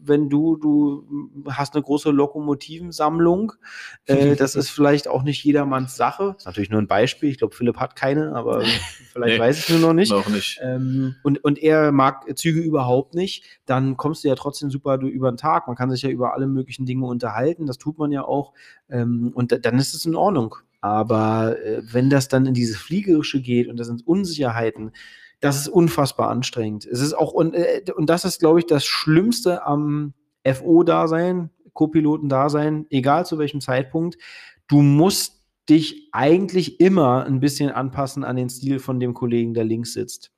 [0.00, 1.04] wenn du, du
[1.48, 3.52] hast eine große Lokomotivensammlung,
[4.06, 6.32] äh, das ist vielleicht auch nicht jedermanns Sache.
[6.34, 7.30] Das ist natürlich nur ein Beispiel.
[7.30, 8.62] Ich glaube, Philipp hat keine, aber
[9.12, 10.12] vielleicht Nee, weiß ich nur noch nicht.
[10.12, 10.60] Noch nicht.
[10.62, 15.08] Ähm, und, und er mag Züge überhaupt nicht, dann kommst du ja trotzdem super du-
[15.08, 15.66] über den Tag.
[15.66, 18.52] Man kann sich ja über alle möglichen Dinge unterhalten, das tut man ja auch.
[18.88, 20.56] Ähm, und da, dann ist es in Ordnung.
[20.80, 24.92] Aber äh, wenn das dann in dieses Fliegerische geht und das sind Unsicherheiten,
[25.40, 26.86] das ist unfassbar anstrengend.
[26.86, 30.14] Es ist auch, und, äh, und das ist, glaube ich, das Schlimmste am
[30.46, 34.18] FO-Dasein, Co-Piloten-Dasein, egal zu welchem Zeitpunkt.
[34.68, 39.64] Du musst dich eigentlich immer ein bisschen anpassen an den Stil von dem Kollegen, der
[39.64, 40.32] links sitzt.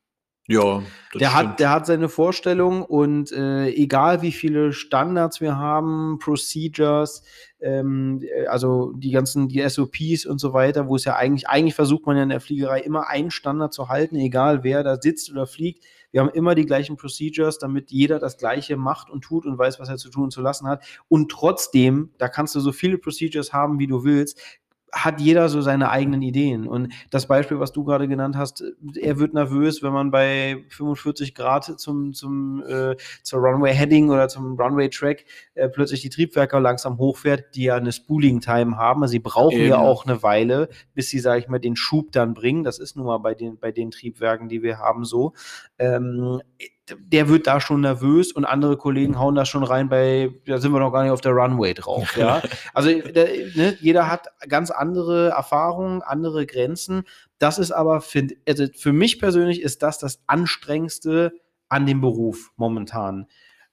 [0.49, 1.51] Ja, das Der stimmt.
[1.51, 7.23] hat, der hat seine Vorstellung und äh, egal wie viele Standards wir haben, Procedures,
[7.61, 11.77] ähm, äh, also die ganzen, die SOPs und so weiter, wo es ja eigentlich, eigentlich
[11.77, 15.31] versucht man ja in der Fliegerei immer einen Standard zu halten, egal wer da sitzt
[15.31, 15.85] oder fliegt.
[16.11, 19.79] Wir haben immer die gleichen Procedures, damit jeder das Gleiche macht und tut und weiß,
[19.79, 20.85] was er zu tun und zu lassen hat.
[21.09, 24.39] Und trotzdem, da kannst du so viele Procedures haben, wie du willst,
[24.93, 26.69] hat jeder so seine eigenen Ideen.
[26.69, 28.63] Und das Beispiel, was du gerade genannt hast,
[29.01, 34.29] er wird nervös, wenn man bei 45 Grad zum, zum, äh, zur Runway Heading oder
[34.29, 35.25] zum Runway Track
[35.55, 39.03] äh, plötzlich die Triebwerke langsam hochfährt, die ja eine Spooling Time haben.
[39.03, 39.75] Also sie brauchen ja Eben.
[39.75, 42.63] auch eine Weile, bis sie, sage ich mal, den Schub dann bringen.
[42.63, 45.33] Das ist nun mal bei den, bei den Triebwerken, die wir haben, so.
[45.79, 46.43] Ähm,
[46.89, 50.73] der wird da schon nervös und andere Kollegen hauen da schon rein bei, da sind
[50.73, 52.43] wir noch gar nicht auf der Runway drauf, ja.
[52.75, 57.05] Also der, ne, jeder hat ganz andere Erfahrungen, andere Grenzen.
[57.39, 61.33] Das ist aber, find, also für mich persönlich ist das das Anstrengendste
[61.69, 63.27] an dem Beruf momentan.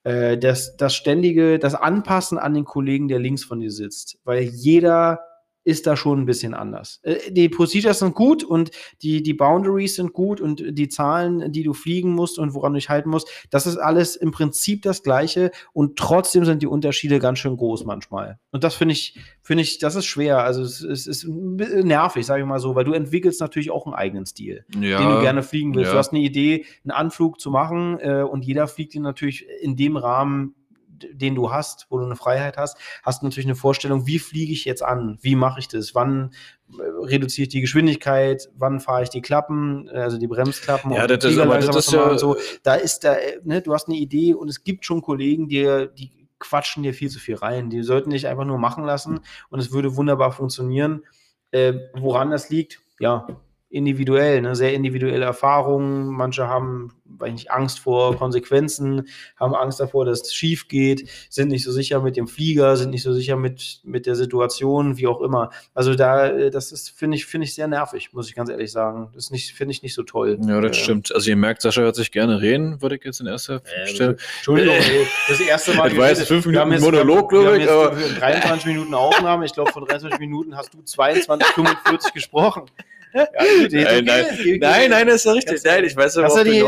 [0.04, 4.20] Äh, das, das ständige, das Anpassen an den Kollegen, der links von dir sitzt.
[4.24, 5.20] Weil jeder
[5.64, 7.00] ist da schon ein bisschen anders.
[7.04, 11.64] Äh, die Procedures sind gut und die, die Boundaries sind gut und die Zahlen, die
[11.64, 15.04] du fliegen musst und woran du dich halten musst, das ist alles im Prinzip das
[15.04, 18.40] Gleiche und trotzdem sind die Unterschiede ganz schön groß manchmal.
[18.52, 20.44] Und das finde ich, finde ich, das ist schwer.
[20.44, 23.96] Also es, es ist nervig, sage ich mal so, weil du entwickelst natürlich auch einen
[23.96, 25.88] eigenen Stil ja, den du gerne fliegen willst.
[25.88, 25.94] ja.
[25.94, 29.76] Du hast eine Idee, einen Anflug zu machen äh, und jeder fliegt ihn natürlich in
[29.76, 30.56] dem Rahmen,
[31.12, 34.52] den du hast, wo du eine Freiheit hast, hast du natürlich eine Vorstellung, wie fliege
[34.54, 36.32] ich jetzt an, wie mache ich das, wann
[36.78, 41.08] äh, reduziere ich die Geschwindigkeit, wann fahre ich die Klappen, äh, also die Bremsklappen, Ja,
[41.08, 42.38] das ist- aber das ist ja- und so.
[42.64, 45.88] Da ist da, äh, ne, du hast eine Idee und es gibt schon Kollegen, die,
[45.98, 47.70] die quatschen dir viel zu viel rein.
[47.70, 51.04] Die sollten dich einfach nur machen lassen und es würde wunderbar funktionieren.
[51.52, 53.28] Äh, woran das liegt, ja,
[53.70, 54.56] individuell, ne?
[54.56, 56.08] sehr individuelle Erfahrungen.
[56.08, 59.08] Manche haben, weiß nicht, Angst vor Konsequenzen,
[59.40, 62.90] haben Angst davor, dass es schief geht, sind nicht so sicher mit dem Flieger, sind
[62.90, 65.52] nicht so sicher mit, mit der Situation, wie auch immer.
[65.76, 68.72] Also da, äh, das ist, finde ich, finde ich sehr nervig, muss ich ganz ehrlich
[68.72, 69.10] sagen.
[69.14, 70.40] Das ist nicht, finde ich nicht so toll.
[70.48, 71.14] Ja, das Äh, stimmt.
[71.14, 74.18] Also ihr merkt, Sascha hört sich gerne reden, würde ich jetzt in erster Stelle.
[74.38, 75.90] Entschuldigung, ey, das erste Mal.
[75.94, 76.28] Jetzt geredet.
[76.28, 79.46] fünf Minuten jetzt- Monolog, glaube ich, Wir haben aber- jetzt 23 Minuten Aufnahme.
[79.46, 82.64] Ich glaube, von 23 Minuten hast du 22, 45 gesprochen.
[83.14, 85.64] Ja, Nein, nein, nein, nein, das ist ja richtig.
[85.64, 86.64] Nein, ich weiß aber auch die,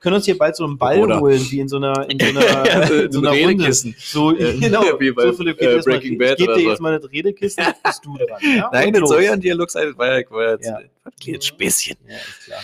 [0.00, 2.26] können uns hier bald so einen Ball Oder- holen, wie in so einer, in so
[2.26, 3.72] einer, Ja, so- in so ein einer Runde.
[3.72, 6.54] So, Äh, genau, wie bei, so Philipp, geht äh, jetzt mal- Breaking ich Bad oder
[6.54, 8.40] dir jetzt mal Redekissen, jetzt bist du dran.
[8.56, 8.70] Ja?
[8.72, 9.88] Nein, das soll ja ein Dialog sein.
[9.88, 10.78] Das war ja, war jetzt, Ja.
[11.24, 11.96] jetzt Späßchen.
[12.08, 12.60] Ja, ist klar.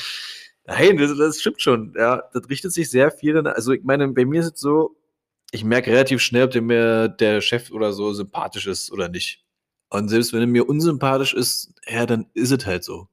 [0.66, 1.92] Nein, das, das stimmt schon.
[1.98, 3.34] Ja, das richtet sich sehr viel.
[3.34, 3.56] Danach.
[3.56, 4.94] Also ich meine, bei mir ist es so,
[5.50, 9.42] ich merke relativ schnell, ob der mir der Chef oder so sympathisch ist oder nicht.
[9.92, 13.08] Und selbst wenn er mir unsympathisch ist, ja, dann ist es halt so.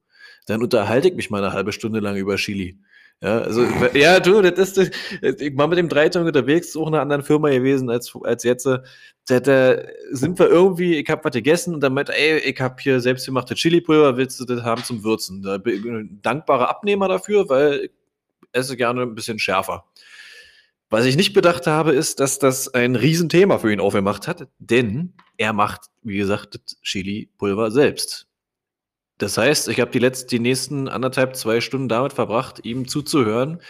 [0.46, 2.78] Dann unterhalte ich mich mal eine halbe Stunde lang über Chili.
[3.22, 7.02] Ja, also, ja, du, das ist, ich war mit dem Dreiton unterwegs, auch in einer
[7.02, 8.64] anderen Firma gewesen als, als jetzt.
[8.64, 9.76] Da, da
[10.10, 13.54] sind wir irgendwie, ich hab was gegessen und dann meinte, ey, ich hab hier selbstgemachte
[13.54, 15.42] Chili-Pulver, willst du das haben zum Würzen?
[15.42, 17.90] Da bin ich ein dankbarer Abnehmer dafür, weil ich
[18.52, 19.84] esse gerne ein bisschen schärfer.
[20.92, 25.14] Was ich nicht bedacht habe, ist, dass das ein Riesenthema für ihn aufgemacht hat, denn
[25.36, 28.26] er macht, wie gesagt, Chili-Pulver selbst.
[29.18, 33.60] Das heißt, ich habe die letzten, die nächsten anderthalb, zwei Stunden damit verbracht, ihm zuzuhören,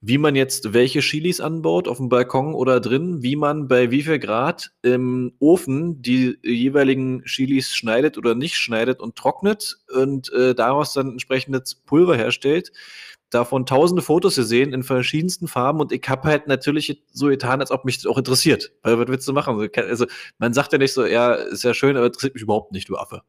[0.00, 4.02] wie man jetzt welche Chilis anbaut, auf dem Balkon oder drin, wie man bei wie
[4.02, 10.54] viel Grad im Ofen die jeweiligen Chilis schneidet oder nicht schneidet und trocknet und äh,
[10.54, 12.72] daraus dann entsprechendes Pulver herstellt.
[13.30, 17.72] Davon tausende Fotos gesehen in verschiedensten Farben und ich habe halt natürlich so getan, als
[17.72, 18.72] ob mich das auch interessiert.
[18.82, 19.58] Weil was willst du machen?
[19.58, 20.06] Also, Also
[20.38, 22.96] man sagt ja nicht so, ja, ist ja schön, aber interessiert mich überhaupt nicht, du
[22.96, 23.22] Affe.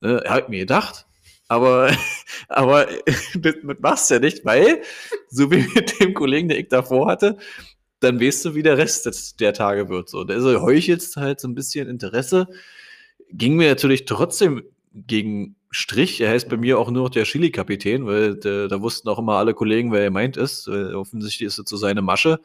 [0.00, 0.20] Ne?
[0.24, 1.06] Er hat mir gedacht,
[1.48, 1.96] aber,
[2.48, 4.82] aber das, das machst du ja nicht, weil,
[5.28, 7.38] so wie mit dem Kollegen, der ich davor hatte,
[8.00, 10.08] dann weißt du, wie der Rest der Tage wird.
[10.08, 12.48] So, der so heuchelst halt so ein bisschen Interesse.
[13.30, 14.62] Ging mir natürlich trotzdem
[14.92, 16.20] gegen Strich.
[16.20, 19.34] Er heißt bei mir auch nur noch der Chili-Kapitän, weil der, da wussten auch immer
[19.34, 20.68] alle Kollegen, wer er meint ist.
[20.68, 22.40] Offensichtlich ist es so seine Masche.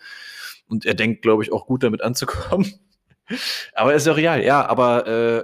[0.67, 2.73] Und er denkt, glaube ich, auch gut damit anzukommen.
[3.75, 5.43] aber ist ja real, ja, aber äh,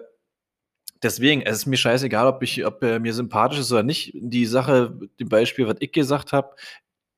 [1.04, 4.12] deswegen, es ist mir scheißegal, ob, ich, ob er mir sympathisch ist oder nicht.
[4.16, 6.56] Die Sache, dem Beispiel, was ich gesagt habe,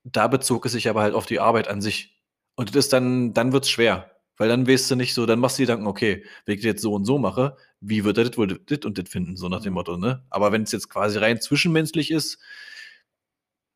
[0.04, 2.14] da bezog es sich aber halt auf die Arbeit an sich.
[2.56, 4.10] Und das ist dann, dann wird es schwer.
[4.38, 6.66] Weil dann weißt du nicht so, dann machst du dir Gedanken, okay, wenn ich das
[6.66, 9.48] jetzt so und so mache, wie wird er das wohl das und das finden, so
[9.48, 9.74] nach dem mhm.
[9.74, 10.24] Motto, ne?
[10.30, 12.38] Aber wenn es jetzt quasi rein zwischenmenschlich ist,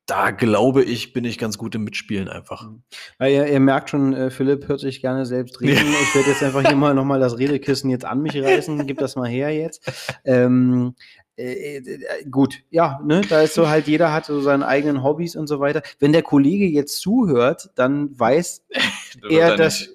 [0.05, 2.69] da glaube ich, bin ich ganz gut im Mitspielen einfach.
[2.69, 2.83] Mhm.
[3.19, 5.91] Ja, ihr, ihr, merkt schon, äh, Philipp hört sich gerne selbst reden.
[5.91, 5.99] Ja.
[6.01, 8.85] Ich werde jetzt einfach hier mal nochmal das Redekissen jetzt an mich reißen.
[8.85, 9.91] Gib das mal her jetzt.
[10.25, 10.95] Ähm,
[11.35, 15.35] äh, äh, gut, ja, ne, da ist so halt, jeder hat so seine eigenen Hobbys
[15.35, 15.81] und so weiter.
[15.99, 18.63] Wenn der Kollege jetzt zuhört, dann weiß
[19.29, 19.87] er, dass.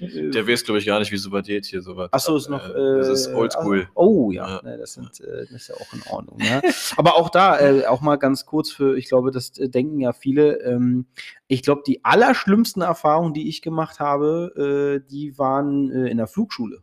[0.00, 2.12] Äh, der weiß, glaube ich, gar nicht, wie geht hier sowas.
[2.12, 2.68] Achso, ist noch.
[2.68, 3.88] Äh, das ist oldschool.
[3.94, 4.62] oh, ja, ja.
[4.64, 6.38] Ne, das, sind, äh, das ist ja auch in Ordnung.
[6.40, 6.60] Ja.
[6.96, 10.60] Aber auch da, äh, auch mal ganz kurz für, ich glaube, das denken ja viele.
[10.62, 11.06] Ähm,
[11.46, 16.82] ich glaube, die allerschlimmsten Erfahrungen, die ich gemacht habe, die waren in der Flugschule.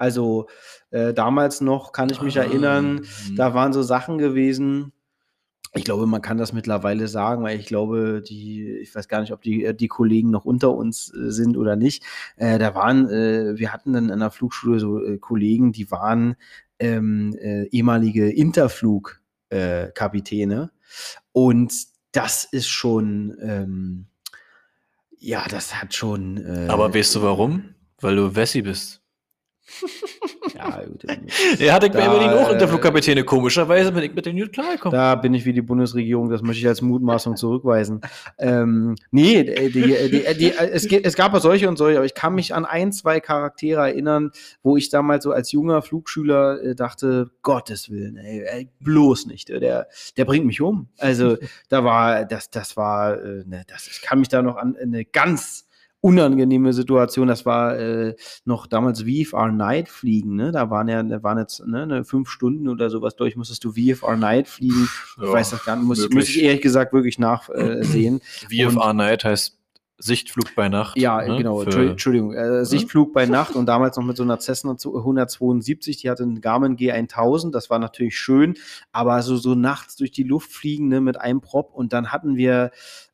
[0.00, 0.48] Also
[0.90, 3.02] äh, damals noch kann ich mich ah, erinnern, mh.
[3.36, 4.94] da waren so Sachen gewesen.
[5.74, 9.32] Ich glaube, man kann das mittlerweile sagen, weil ich glaube, die, ich weiß gar nicht,
[9.32, 12.02] ob die, die Kollegen noch unter uns äh, sind oder nicht.
[12.36, 16.36] Äh, da waren, äh, wir hatten dann in der Flugschule so äh, Kollegen, die waren
[16.78, 20.70] ähm, äh, ehemalige Interflug-Kapitäne.
[21.32, 21.74] und
[22.12, 24.06] das ist schon, ähm,
[25.18, 26.44] ja, das hat schon.
[26.68, 27.76] Aber weißt du warum?
[28.00, 28.99] Weil du Wessi bist.
[30.54, 31.04] Ja, gut.
[31.58, 33.24] Er hatte bei Berlin auch Unterflugkapitäne.
[33.24, 34.96] Komischerweise bin ich mit den Newt klargekommen.
[34.96, 38.00] Da bin ich wie die Bundesregierung, das möchte ich als Mutmaßung zurückweisen.
[38.38, 42.34] ähm, nee, die, die, die, es, es, gab ja solche und solche, aber ich kann
[42.34, 44.30] mich an ein, zwei Charaktere erinnern,
[44.62, 49.48] wo ich damals so als junger Flugschüler äh, dachte, Gottes Willen, ey, bloß nicht.
[49.48, 50.88] Der, der bringt mich um.
[50.98, 51.36] Also,
[51.68, 55.04] da war, das, das war, äh, ne, das, ich kann mich da noch an eine
[55.04, 55.69] ganz
[56.00, 57.28] unangenehme Situation.
[57.28, 60.36] Das war äh, noch damals VFR Night fliegen.
[60.36, 60.52] Ne?
[60.52, 63.72] Da waren ja, da waren jetzt ne, eine fünf Stunden oder sowas durch, musstest du
[63.72, 64.88] VFR Night fliegen.
[65.18, 68.20] Ja, ich weiß das gar nicht, muss, muss ich ehrlich gesagt wirklich nachsehen.
[68.50, 69.60] Äh, VFR Night heißt
[70.02, 70.96] Sichtflug bei Nacht.
[70.96, 71.36] Ja, ne?
[71.36, 71.60] genau.
[71.60, 72.32] Für, Entschuldigung.
[72.32, 76.40] Äh, Sichtflug bei Nacht und damals noch mit so einer Cessna 172, die hatte einen
[76.40, 77.50] Garmin G1000.
[77.50, 78.54] Das war natürlich schön,
[78.92, 82.36] aber so, so nachts durch die Luft fliegen ne, mit einem Prop und dann hatten
[82.36, 82.70] wir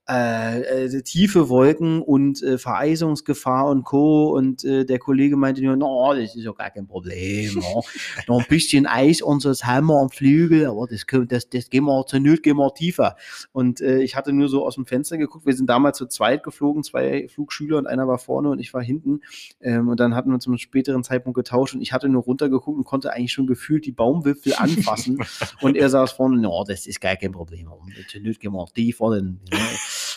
[0.09, 4.37] äh, äh, tiefe Wolken und äh, Vereisungsgefahr und Co.
[4.37, 7.55] Und äh, der Kollege meinte nur, no, das ist ja gar kein Problem.
[7.55, 7.83] no.
[8.29, 11.85] Noch ein bisschen Eis und so das Hammer am Flügel, aber das, das, das gehen
[11.85, 13.17] wir zur Not, gehen wir tiefer.
[13.53, 16.43] Und äh, ich hatte nur so aus dem Fenster geguckt, wir sind damals zu zweit
[16.43, 19.21] geflogen, zwei Flugschüler und einer war vorne und ich war hinten.
[19.61, 22.85] Ähm, und dann hatten wir zum späteren Zeitpunkt getauscht und ich hatte nur runtergeguckt und
[22.85, 25.19] konnte eigentlich schon gefühlt die Baumwipfel anfassen.
[25.61, 27.69] und er saß vorne, no, das ist gar kein Problem.
[28.09, 29.17] Zur Not gehen wir tiefer.
[29.17, 29.41] Denn,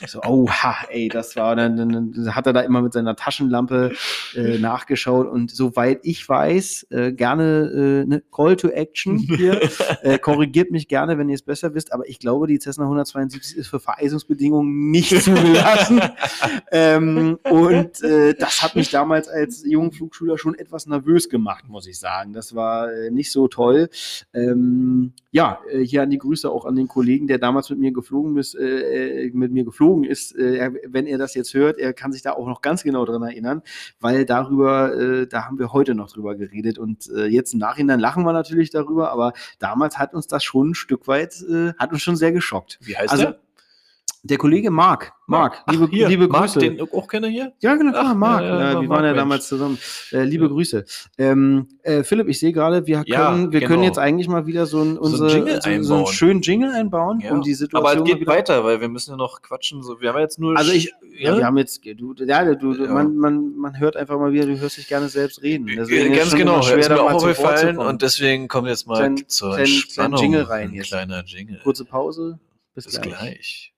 [0.07, 3.93] So, oha, ey, das war, dann, dann hat er da immer mit seiner Taschenlampe
[4.35, 9.59] äh, nachgeschaut und soweit ich weiß, äh, gerne äh, ne Call to Action hier,
[10.01, 13.57] äh, korrigiert mich gerne, wenn ihr es besser wisst, aber ich glaube, die Cessna 172
[13.57, 16.01] ist für Vereisungsbedingungen nicht zugelassen
[16.71, 21.87] ähm, und äh, das hat mich damals als jungen Flugschüler schon etwas nervös gemacht, muss
[21.87, 22.33] ich sagen.
[22.33, 23.89] Das war äh, nicht so toll.
[24.33, 27.91] Ähm, ja, äh, hier an die Grüße auch an den Kollegen, der damals mit mir
[27.91, 30.35] geflogen ist, äh, äh mit mir geflogen ist.
[30.35, 33.21] Äh, wenn er das jetzt hört, er kann sich da auch noch ganz genau dran
[33.21, 33.61] erinnern,
[33.99, 37.99] weil darüber, äh, da haben wir heute noch drüber geredet und äh, jetzt im Nachhinein
[37.99, 41.91] lachen wir natürlich darüber, aber damals hat uns das schon ein Stück weit, äh, hat
[41.91, 42.79] uns schon sehr geschockt.
[42.81, 43.39] Wie heißt also, der?
[44.21, 46.59] Der Kollege Marc, Marc, liebe, hier, liebe Marc, Grüße.
[46.59, 47.53] den auch kenne hier?
[47.61, 48.41] Ja, genau, Ach, Marc.
[48.41, 49.77] Ja, ja, ja, wir waren ja damals zusammen.
[50.11, 50.49] Äh, liebe ja.
[50.49, 50.83] Grüße.
[51.17, 53.71] Ähm, äh, Philipp, ich sehe gerade, wir, können, wir genau.
[53.71, 57.23] können jetzt eigentlich mal wieder so, ein, unsere, so, ein so, einen schönen Jingle einbauen,
[57.29, 57.89] um die Situation.
[57.89, 59.83] Aber es geht weiter, weil wir müssen ja noch quatschen.
[59.83, 60.57] So, wir haben jetzt nur.
[60.57, 64.33] Also ich, ja, wir haben jetzt, du, ja, du, Man, man, man hört einfach mal
[64.33, 65.67] wieder, du hörst dich gerne selbst reden.
[65.67, 69.65] Deswegen Ganz genau, schwer, ist mir auch aufgefallen und deswegen kommt jetzt mal zur klein,
[69.65, 70.19] Entspannung.
[70.19, 70.87] Klein Jingle rein jetzt.
[70.87, 71.61] Kleiner Jingle.
[71.63, 72.37] Kurze Pause.
[72.75, 73.17] Bis, Bis gleich.
[73.17, 73.73] gleich.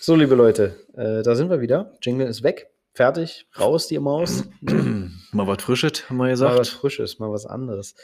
[0.00, 1.92] So, liebe Leute, äh, da sind wir wieder.
[2.02, 2.72] Jingle ist weg.
[2.92, 3.46] Fertig.
[3.58, 4.42] Raus, die Maus.
[5.32, 6.52] mal was Frisches, haben wir gesagt.
[6.52, 7.94] Mal was Frisches, mal was anderes.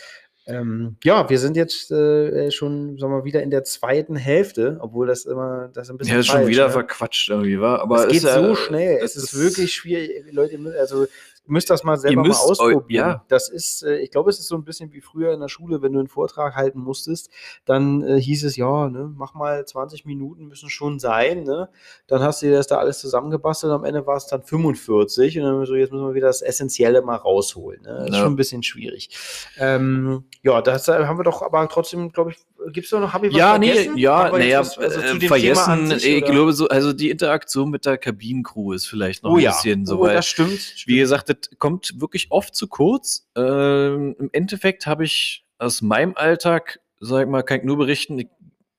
[0.46, 5.06] Ähm, ja, wir sind jetzt äh, schon, sagen wir, wieder in der zweiten Hälfte, obwohl
[5.08, 6.14] das immer das ein bisschen.
[6.14, 6.72] Ja, ist schon wieder ne?
[6.72, 7.82] verquatscht irgendwie, war.
[7.82, 8.98] Aber es geht so schnell.
[9.02, 10.58] Es ist, ist wirklich schwierig, Leute.
[10.78, 11.06] Also
[11.48, 13.08] müsst das mal selber mal ausprobieren.
[13.08, 13.24] ja.
[13.28, 15.82] Das ist, äh, ich glaube, es ist so ein bisschen wie früher in der Schule,
[15.82, 17.30] wenn du einen Vortrag halten musstest,
[17.64, 21.68] dann äh, hieß es, ja, ne, mach mal 20 Minuten müssen schon sein, ne?
[22.06, 25.44] Dann hast du dir das da alles zusammengebastelt, am Ende war es dann 45 und
[25.44, 27.82] dann so, jetzt müssen wir wieder das Essentielle mal rausholen.
[27.82, 27.88] Ne?
[27.98, 28.22] Das ist Ja.
[28.22, 29.10] schon ein bisschen schwierig.
[29.58, 32.38] Ähm, ja, das äh, haben wir doch aber trotzdem, glaube ich,
[32.72, 33.96] gibt es da noch, habe ich was Ja, nee, vergessen?
[33.98, 36.32] ja, Haben wir naja, also äh, vergessen, sich, ich oder?
[36.32, 39.86] glaube so, also die Interaktion mit der Kabinencrew ist vielleicht noch oh ein ja, bisschen
[39.86, 40.74] so, oh, weil, das stimmt.
[40.86, 43.28] wie gesagt, das kommt wirklich oft zu kurz.
[43.36, 48.18] Ähm, Im Endeffekt habe ich aus meinem Alltag, sag ich mal, kann ich nur berichten,
[48.18, 48.28] ich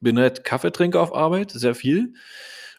[0.02, 2.14] bin halt Kaffeetrinker auf Arbeit, sehr viel.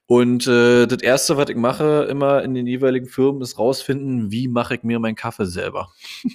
[0.06, 4.48] Und äh, das Erste, was ich mache, immer in den jeweiligen Firmen, ist rausfinden, wie
[4.48, 5.92] mache ich mir meinen Kaffee selber.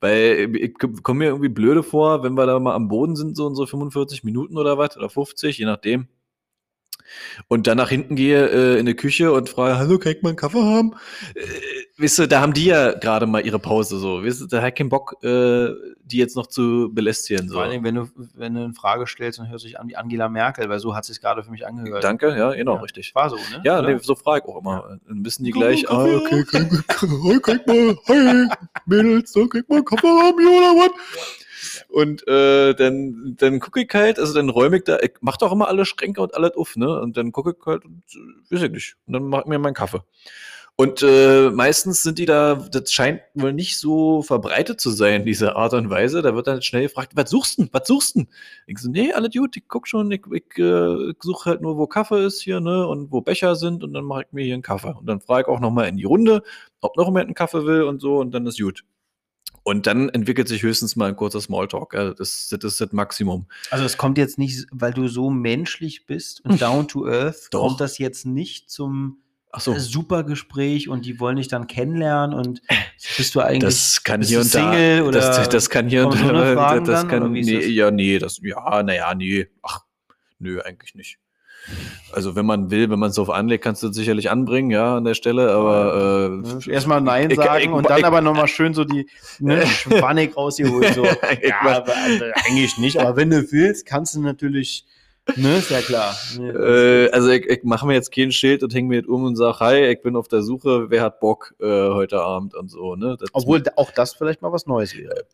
[0.00, 3.46] Weil ich komme mir irgendwie blöde vor, wenn wir da mal am Boden sind, so
[3.48, 6.08] in so 45 Minuten oder was, oder 50, je nachdem.
[7.48, 10.30] Und dann nach hinten gehe äh, in die Küche und frage, hallo, kann ich mal
[10.30, 10.94] einen Kaffee haben?
[11.34, 11.42] Äh,
[11.96, 14.22] wisst ihr, da haben die ja gerade mal ihre Pause so.
[14.22, 15.68] Wisst ihr, da hat ich keinen Bock, äh,
[16.04, 17.48] die jetzt noch zu belästigen.
[17.48, 17.54] So.
[17.54, 20.28] Vor allem, wenn du, wenn du eine Frage stellst und hörst dich an wie Angela
[20.28, 22.02] Merkel, weil so hat es sich gerade für mich angehört.
[22.02, 22.80] Danke, ja, genau, Ja.
[22.80, 23.14] richtig.
[23.14, 23.60] War so, ne?
[23.64, 24.98] Ja, nee, so frage ich auch immer.
[25.06, 28.48] Dann wissen die gleich, ah, okay, kann, kann, kann ich mal, hi,
[28.86, 30.90] Mädels, kann ich mal einen Kaffee haben oder was?
[31.90, 35.50] Und äh, dann, dann gucke ich halt, also dann räume ich da, ich mach doch
[35.52, 37.00] immer alle Schränke und alles auf, ne?
[37.00, 38.96] Und dann gucke ich halt, und, äh, weiß ich nicht.
[39.06, 40.00] Und dann mach ich mir meinen Kaffee.
[40.76, 45.56] Und äh, meistens sind die da, das scheint wohl nicht so verbreitet zu sein, diese
[45.56, 46.22] Art und Weise.
[46.22, 47.66] Da wird dann schnell gefragt, was suchst du?
[47.72, 48.24] Was suchst du?
[48.66, 51.76] Ich so, nee, alles gut, ich guck schon, ich, ich, äh, ich suche halt nur,
[51.76, 54.54] wo Kaffee ist hier, ne, und wo Becher sind und dann mache ich mir hier
[54.54, 54.94] einen Kaffee.
[54.96, 56.42] Und dann frage ich auch nochmal in die Runde,
[56.80, 58.84] ob noch jemand einen Kaffee will und so und dann ist gut.
[59.62, 61.94] Und dann entwickelt sich höchstens mal ein kurzer Smalltalk.
[61.94, 63.46] Ja, das, das ist das Maximum.
[63.70, 67.68] Also es kommt jetzt nicht, weil du so menschlich bist und down to earth, Doch.
[67.68, 69.18] kommt das jetzt nicht zum
[69.58, 69.76] so.
[69.78, 72.62] super Gespräch und die wollen dich dann kennenlernen und
[73.16, 74.72] bist du eigentlich Das kann hier und da.
[74.72, 76.80] Single oder das, das kann hier und da.
[76.80, 79.48] Das kann, nee, ja, nee, das, ja, naja, nee.
[79.62, 79.80] Ach,
[80.38, 81.18] nö, eigentlich nicht.
[82.12, 84.96] Also, wenn man will, wenn man es drauf anlegt, kannst du es sicherlich anbringen, ja,
[84.96, 86.42] an der Stelle, aber.
[86.66, 89.06] Äh, Erstmal Nein ich- sagen ich- und dann ich- aber nochmal schön so die
[89.38, 90.94] ne, Schwannig rausgeholt.
[90.94, 91.04] So.
[91.40, 94.84] Ich ja, aber, also, eigentlich nicht, aber wenn du willst, kannst du natürlich,
[95.36, 96.16] ne, ist ja klar.
[96.38, 99.22] Ne, Äh, also ich, ich mache mir jetzt kein Schild und hänge mir jetzt um
[99.24, 102.68] und sage, hi, ich bin auf der Suche, wer hat Bock äh, heute Abend und
[102.70, 102.96] so.
[102.96, 103.16] Ne?
[103.20, 105.24] Das Obwohl auch das vielleicht mal was Neues wäre.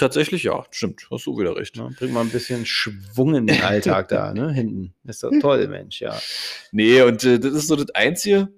[0.00, 1.76] Tatsächlich ja, stimmt, hast du wieder recht.
[1.76, 1.90] Ne?
[1.98, 4.52] Bringt mal ein bisschen Schwung in den Alltag da, ne?
[4.52, 4.94] Hinten.
[5.04, 6.18] Ist doch toll, Mensch, ja.
[6.72, 8.48] Nee, und äh, das ist so das Einzige.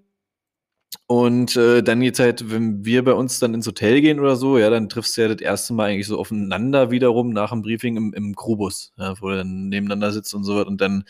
[1.06, 4.58] Und äh, dann jetzt halt, wenn wir bei uns dann ins Hotel gehen oder so,
[4.58, 7.96] ja, dann triffst du ja das erste Mal eigentlich so aufeinander wiederum nach dem Briefing
[7.96, 11.04] im, im Crewbus, ja, wo du dann nebeneinander sitzt und so was und dann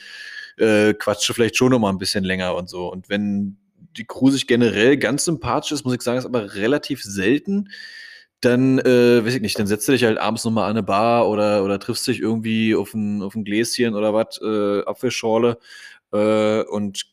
[0.56, 2.90] äh, quatscht du vielleicht schon noch mal ein bisschen länger und so.
[2.90, 3.58] Und wenn
[3.96, 7.68] die Crew sich generell ganz sympathisch ist, muss ich sagen, ist aber relativ selten,
[8.44, 11.28] dann, äh, weiß ich nicht, dann setzt du dich halt abends nochmal an eine Bar
[11.28, 15.58] oder, oder triffst dich irgendwie auf ein, auf ein Gläschen oder was, äh, Apfelschorle
[16.12, 17.04] äh, und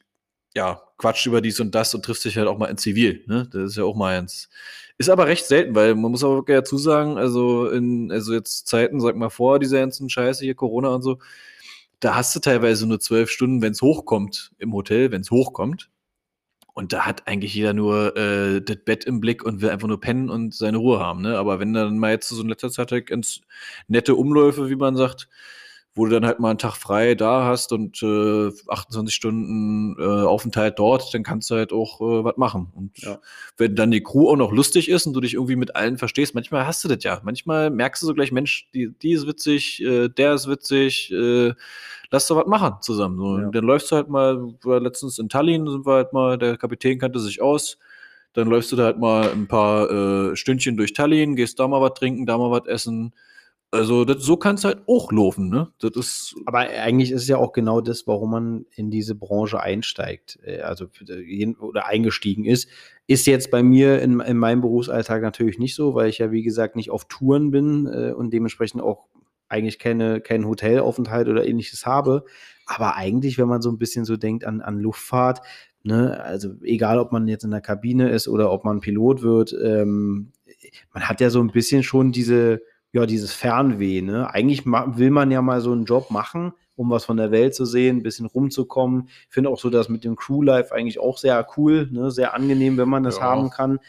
[0.56, 3.24] ja, quatscht über dies und das und trifft sich halt auch mal in Zivil.
[3.28, 3.48] Ne?
[3.52, 4.50] Das ist ja auch mal eins.
[4.98, 9.00] Ist aber recht selten, weil man muss aber dazu sagen, also in, also jetzt Zeiten,
[9.00, 11.20] sag mal vor dieser ganzen Scheiße hier, Corona und so,
[12.00, 15.90] da hast du teilweise nur zwölf Stunden, wenn es hochkommt im Hotel, wenn es hochkommt.
[16.80, 20.00] Und da hat eigentlich jeder nur äh, das Bett im Blick und will einfach nur
[20.00, 21.22] pennen und seine Ruhe haben.
[21.22, 21.38] Ne?
[21.38, 23.42] Aber wenn dann mal jetzt so in letzter Zeit ganz
[23.90, 25.28] nette Umläufe, wie man sagt,
[26.00, 30.04] wo du dann halt mal einen Tag frei da hast und äh, 28 Stunden äh,
[30.04, 32.72] Aufenthalt dort, dann kannst du halt auch äh, was machen.
[32.74, 33.20] Und Ja.
[33.58, 36.36] wenn dann die Crew auch noch lustig ist und du dich irgendwie mit allen verstehst,
[36.36, 37.20] manchmal hast du das ja.
[37.26, 41.54] Manchmal merkst du so gleich, Mensch, die, die ist witzig, äh, der ist witzig, äh,
[42.12, 43.18] lass doch was machen zusammen.
[43.18, 43.38] So.
[43.38, 43.50] Ja.
[43.50, 46.98] Dann läufst du halt mal, war letztens in Tallinn, sind wir halt mal, der Kapitän
[46.98, 47.78] kannte sich aus.
[48.34, 49.90] Dann läufst du da halt mal ein paar
[50.32, 53.14] äh, Stündchen durch Tallinn, gehst da mal was trinken, da mal was essen.
[53.72, 55.72] Also das, so kann es halt auch laufen, ne?
[55.80, 59.60] Das ist Aber eigentlich ist es ja auch genau das, warum man in diese Branche
[59.60, 62.68] einsteigt, äh, also jeden- oder eingestiegen ist.
[63.06, 66.42] Ist jetzt bei mir in, in meinem Berufsalltag natürlich nicht so, weil ich ja, wie
[66.42, 69.06] gesagt, nicht auf Touren bin äh, und dementsprechend auch
[69.50, 72.26] eigentlich keine, keinen Hotelaufenthalt oder ähnliches habe.
[72.66, 75.42] Aber eigentlich, wenn man so ein bisschen so denkt an, an Luftfahrt,
[75.84, 79.56] ne, also egal, ob man jetzt in der Kabine ist oder ob man Pilot wird,
[79.64, 80.32] ähm,
[80.94, 84.30] man hat ja so ein bisschen schon diese, ja, dieses Fernweh, ne?
[84.34, 87.66] Eigentlich will man ja mal so einen Job machen, um was von der Welt zu
[87.66, 89.10] sehen, ein bisschen rumzukommen.
[89.28, 92.10] Ich finde auch so das mit dem Crewlife eigentlich auch sehr cool, ne?
[92.12, 93.24] Sehr angenehm, wenn man das Ja.
[93.24, 93.80] haben kann.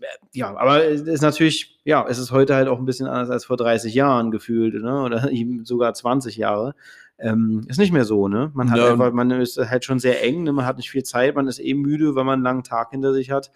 [0.00, 3.30] Äh, Ja, aber es ist natürlich, ja, es ist heute halt auch ein bisschen anders
[3.30, 5.02] als vor 30 Jahren gefühlt, ne?
[5.04, 6.74] Oder eben sogar 20 Jahre.
[7.18, 8.50] Ähm, ist nicht mehr so, ne?
[8.54, 8.92] Man hat Ja.
[8.92, 10.52] einfach, man ist halt schon sehr eng, ne?
[10.52, 13.12] man hat nicht viel Zeit, man ist eh müde, weil man einen langen Tag hinter
[13.12, 13.50] sich hat.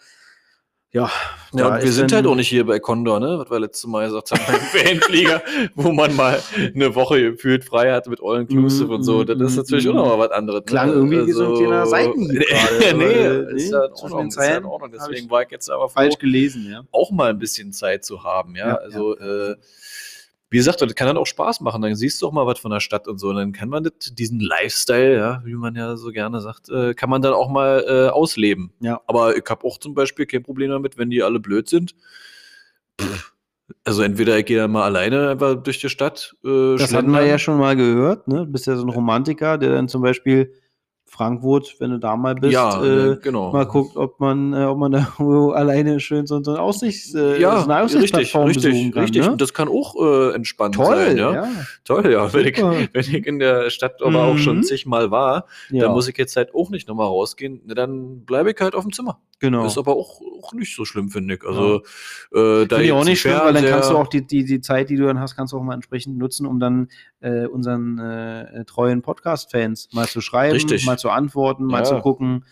[0.95, 1.11] Ja,
[1.55, 3.39] Ja, und wir ist sind halt auch nicht hier bei Condor, ne?
[3.39, 5.43] Was wir letztes Mal gesagt haben, beim Ferienflieger,
[5.75, 6.39] wo man mal
[6.75, 9.25] eine Woche gefühlt frei hat mit All Inclusive Mm, und so.
[9.25, 9.91] Das ist mm, natürlich mm.
[9.91, 10.61] auch noch mal was anderes.
[10.61, 10.65] ne?
[10.67, 14.29] Klang irgendwie wie so ein kleiner Seitenhieb gerade, nee, aber, ist nee, ja in Ordnung.
[14.29, 14.93] Ist ja in Ordnung.
[14.93, 16.83] Deswegen war ich jetzt aber falsch gelesen, ja.
[16.91, 18.69] auch mal ein bisschen Zeit zu haben, ja.
[18.69, 19.57] Ja, also, Äh,
[20.53, 21.81] wie gesagt, das kann dann auch Spaß machen.
[21.81, 23.31] Dann siehst du auch mal was von der Stadt und so.
[23.31, 26.93] Und dann kann man das, diesen Lifestyle, ja, wie man ja so gerne sagt, äh,
[26.93, 28.71] kann man dann auch mal äh, ausleben.
[28.81, 29.01] Ja.
[29.07, 31.95] Aber ich habe auch zum Beispiel kein Problem damit, wenn die alle blöd sind.
[33.01, 33.33] Pff.
[33.85, 36.37] Also entweder ich gehe dann mal alleine einfach durch die Stadt.
[36.45, 38.45] Äh, Das hatten wir ja schon mal gehört, ne?
[38.45, 40.53] Du bist ja so ein Romantiker, der dann zum Beispiel
[41.13, 43.53] Frankfurt, wenn du da mal bist, ja, äh, äh, genau.
[43.53, 47.39] mal guckt, ob man, äh, ob man da alleine schön so, so ein Aussichts, äh,
[47.39, 49.23] ja, so eine richtig, Aussichtsplattform besuchen richtig, kann, richtig.
[49.23, 49.33] Ne?
[49.33, 51.35] Und das kann auch äh, entspannt Toll, sein, ja.
[51.35, 51.49] ja.
[51.85, 52.33] Toll, ja.
[52.33, 52.57] Wenn ich,
[52.93, 54.63] wenn ich in der Stadt aber auch schon Mhm.
[54.63, 55.83] zigmal war, ja.
[55.85, 57.61] dann muss ich jetzt halt auch nicht nochmal rausgehen.
[57.67, 59.21] Ne, Dann bleibe ich halt auf dem Zimmer.
[59.39, 59.67] genau.
[59.67, 61.45] Ist aber auch, auch nicht so schlimm, finde ich.
[61.45, 61.83] Also,
[62.33, 64.61] äh, da Finde ich auch nicht schlimm, weil dann kannst du auch die, die, die
[64.61, 66.89] Zeit, die du dann hast, kannst du auch mal entsprechend nutzen, um dann
[67.21, 70.87] äh, unseren äh, treuen Podcast-Fans mal zu schreiben, Richtig.
[70.87, 71.85] mal zu antworten, mal Ja.
[71.85, 72.45] zu gucken,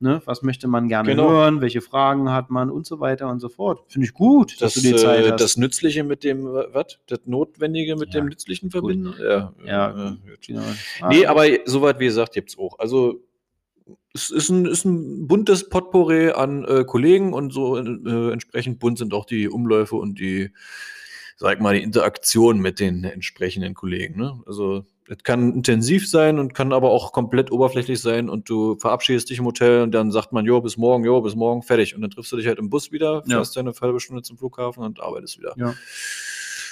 [0.00, 1.28] ne, was möchte man gerne Genau.
[1.30, 3.80] hören, welche Fragen hat man und so weiter und so fort.
[3.88, 5.40] Finde ich gut, dass Das, du die Zeit äh, hast.
[5.40, 6.98] das Nützliche mit dem, was?
[7.06, 9.14] Das Notwendige mit Ja, dem Nützlichen verbinden?
[9.20, 9.52] Ja.
[9.64, 10.46] Ja, äh, gut.
[10.46, 10.62] Genau.
[11.08, 12.78] Nee, aber soweit wie gesagt, gibt's auch.
[12.80, 13.22] Also
[14.14, 18.98] es ist ein, ist ein buntes Potpourri an äh, Kollegen und so äh, entsprechend bunt
[18.98, 20.50] sind auch die Umläufe und die,
[21.36, 24.18] sag mal, die Interaktion mit den entsprechenden Kollegen.
[24.18, 24.40] Ne?
[24.46, 29.30] Also es kann intensiv sein und kann aber auch komplett oberflächlich sein und du verabschiedest
[29.30, 31.94] dich im Hotel und dann sagt man, jo, bis morgen, jo, bis morgen, fertig.
[31.94, 33.36] Und dann triffst du dich halt im Bus wieder, Ja.
[33.36, 35.54] fährst deine halbe Stunde zum Flughafen und arbeitest wieder.
[35.56, 35.74] Ja.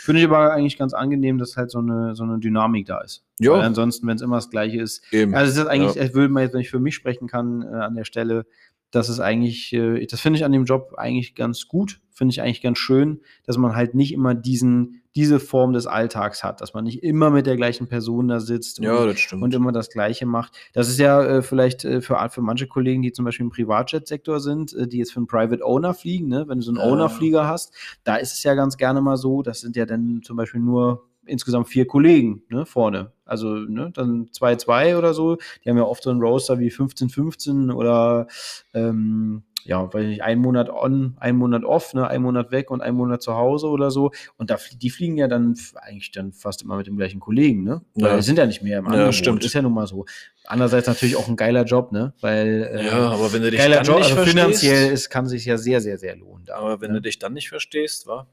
[0.05, 3.25] Finde ich aber eigentlich ganz angenehm, dass halt so eine, so eine Dynamik da ist.
[3.41, 3.55] Ja.
[3.55, 5.35] Ansonsten, wenn es immer das Gleiche ist, Eben.
[5.35, 6.05] Also es ist eigentlich, Ja.
[6.05, 8.47] ich würde mal jetzt, wenn ich für mich sprechen kann, äh, an der Stelle,
[8.91, 12.41] das ist eigentlich, äh, das finde ich an dem Job eigentlich ganz gut, finde ich
[12.41, 16.73] eigentlich ganz schön, dass man halt nicht immer diesen, diese Form des Alltags hat, dass
[16.73, 20.25] man nicht immer mit der gleichen Person da sitzt ja, und, und immer das Gleiche
[20.27, 20.57] macht.
[20.73, 24.41] Das ist ja äh, vielleicht äh, für, für manche Kollegen, die zum Beispiel im Privatjet-Sektor
[24.41, 26.45] sind, äh, die jetzt für einen Private Owner fliegen, ne?
[26.49, 26.85] wenn du so einen Ja.
[26.85, 27.75] Owner-Flieger hast,
[28.05, 31.09] da ist es ja ganz gerne mal so, das sind ja dann zum Beispiel nur
[31.27, 33.13] insgesamt vier Kollegen ne, vorne.
[33.27, 35.37] Also ne, dann 2-2 oder so.
[35.65, 38.29] Die haben ja oft so einen Roster wie 15-15 oder
[38.73, 42.81] ähm, ja, weiß nicht, ein Monat on, ein Monat off, ne, ein Monat weg und
[42.83, 44.13] ein Monat zu Hause oder so.
[44.37, 47.83] Und da, die fliegen ja dann eigentlich dann fast immer mit dem gleichen Kollegen, ne?
[47.95, 48.17] Weil Ja.
[48.17, 49.15] die sind ja nicht mehr im Ja, Angebot.
[49.17, 49.45] stimmt.
[49.45, 50.05] Ist ja nun mal so.
[50.45, 52.15] Andererseits natürlich auch ein geiler Job, ne?
[52.21, 55.27] Weil äh, ja, aber wenn du dich geiler dann Job, nicht also finanziell ist, kann
[55.27, 56.45] sich ja sehr, sehr, sehr lohnen.
[56.45, 56.99] Da, aber wenn ne?
[56.99, 58.29] du dich dann nicht verstehst, wa?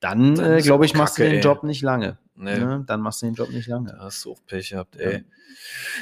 [0.00, 1.44] dann, dann äh, glaube ich, machst du Kacke, den ey.
[1.44, 2.18] Job nicht lange.
[2.36, 2.84] Nee, Ne?
[2.86, 3.92] Dann machst du den Job nicht lange.
[3.92, 5.02] da hast du auch Pech gehabt, Ja.
[5.10, 5.24] ey.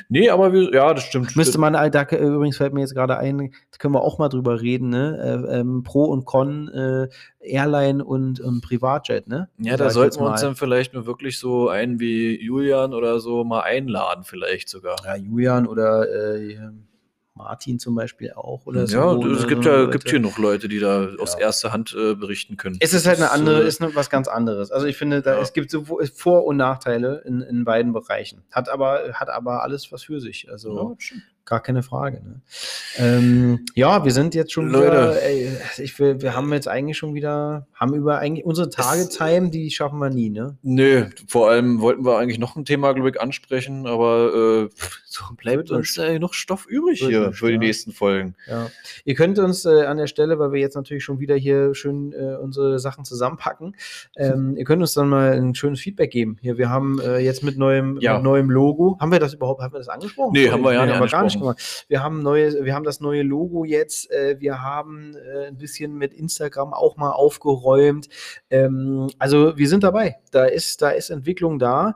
[0.08, 1.36] Nee, aber wir, ja, das stimmt.
[1.36, 3.38] Müsste man, da, übrigens fällt mir jetzt gerade ein,
[3.70, 5.46] da können wir auch mal drüber reden, ne?
[5.50, 7.08] Äh, ähm, Pro und Con, äh,
[7.40, 9.48] Airline und, und Privatjet, ne?
[9.58, 13.44] ja, da sollten wir uns dann vielleicht nur wirklich so einen wie Julian oder so
[13.44, 14.96] mal einladen, vielleicht sogar.
[15.04, 16.56] Ja, Julian oder äh,
[17.34, 18.96] Martin zum Beispiel auch oder so.
[18.96, 19.90] ja, es gibt ja Leute.
[19.92, 21.40] gibt hier noch Leute, die da aus Ja.
[21.46, 22.76] erster Hand äh, berichten können.
[22.80, 24.70] Es ist halt eine andere, äh, ist was ganz anderes.
[24.70, 25.40] Also ich finde, da, Ja.
[25.40, 28.42] es gibt so Vor- und Nachteile in, in beiden Bereichen.
[28.50, 30.50] Hat aber, hat aber alles was für sich.
[30.50, 32.22] Also ja, gar keine Frage.
[32.22, 32.40] Ne?
[32.98, 34.86] Ähm, ja, wir sind jetzt schon Leute.
[34.86, 39.50] wieder, ey, ich will, wir haben jetzt eigentlich schon wieder, haben über eigentlich unsere Tage-Time,
[39.50, 40.56] die schaffen wir nie, ne?
[40.62, 44.74] Nö, vor allem wollten wir eigentlich noch ein Thema, glaube ich, ansprechen, aber äh,
[45.28, 48.34] so bleibt uns äh, noch Stoff übrig hier für die nächsten Folgen.
[48.46, 48.70] Ja.
[49.04, 52.12] Ihr könnt uns äh, an der Stelle, weil wir jetzt natürlich schon wieder hier schön
[52.12, 53.76] äh, unsere Sachen zusammenpacken,
[54.16, 56.38] ähm, ihr könnt uns dann mal ein schönes Feedback geben.
[56.40, 58.14] Hier, wir haben äh, jetzt mit neuem, Ja.
[58.14, 58.96] mit neuem Logo.
[59.00, 60.32] Haben wir das überhaupt, haben wir das angesprochen?
[60.32, 61.84] Nee, haben wir ja nicht haben wir gar nicht gemacht.
[61.88, 64.10] Wir haben neue, wir haben das neue Logo jetzt.
[64.10, 68.08] Äh, wir haben äh, ein bisschen mit Instagram auch mal aufgeräumt.
[68.50, 70.16] Ähm, also wir sind dabei.
[70.30, 71.94] Da ist, da ist Entwicklung da.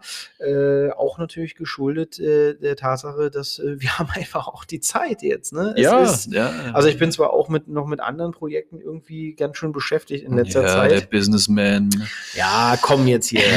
[0.96, 5.52] Auch natürlich geschuldet der Tatsache, dass äh, wir haben einfach auch die Zeit jetzt.
[5.52, 5.74] Ne?
[5.76, 6.52] Ja, ist, ja.
[6.72, 10.36] also ich bin zwar auch mit noch mit anderen Projekten irgendwie ganz schön beschäftigt in
[10.36, 11.10] letzter ja, der Zeit.
[11.10, 11.90] Businessman.
[12.34, 13.42] Ja, komm jetzt hier.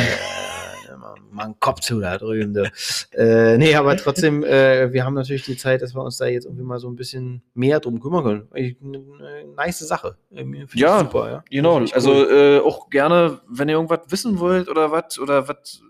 [1.32, 2.54] Mal einen Kopf zu da drüben.
[2.54, 2.72] Du.
[3.12, 6.46] Äh, nee, aber trotzdem, äh, wir haben natürlich die Zeit, dass wir uns da jetzt
[6.46, 8.48] irgendwie mal so ein bisschen mehr drum kümmern können.
[8.52, 10.18] Eine äh, nice Sache.
[10.32, 11.44] Ich Ja, super, ja.
[11.50, 12.62] Genau, ich also cool.
[12.64, 15.82] äh, auch gerne, wenn ihr irgendwas wissen wollt oder was oder was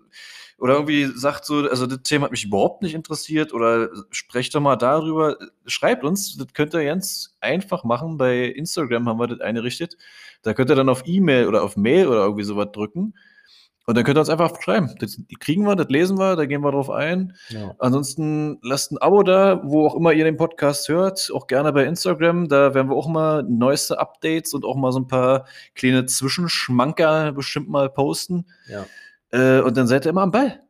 [0.59, 4.61] oder irgendwie sagt so, also das Thema hat mich überhaupt nicht interessiert oder sprecht doch
[4.61, 8.17] mal darüber, schreibt uns, das könnt ihr ganz einfach machen.
[8.17, 9.97] Bei Instagram haben wir das eingerichtet.
[10.41, 13.13] Da könnt ihr dann auf E-Mail oder auf Mail oder irgendwie sowas drücken.
[13.85, 14.93] Und dann könnt ihr uns einfach schreiben.
[14.99, 17.35] Das kriegen wir, das lesen wir, da gehen wir drauf ein.
[17.47, 17.73] Ja.
[17.79, 21.31] Ansonsten lasst ein Abo da, wo auch immer ihr den Podcast hört.
[21.33, 22.49] Auch gerne bei Instagram.
[22.49, 27.31] Da werden wir auch mal neueste Updates und auch mal so ein paar kleine Zwischenschmanker
[27.31, 28.45] bestimmt mal posten.
[28.67, 28.85] Ja.
[29.31, 30.61] Äh, und dann seid ihr immer am Ball.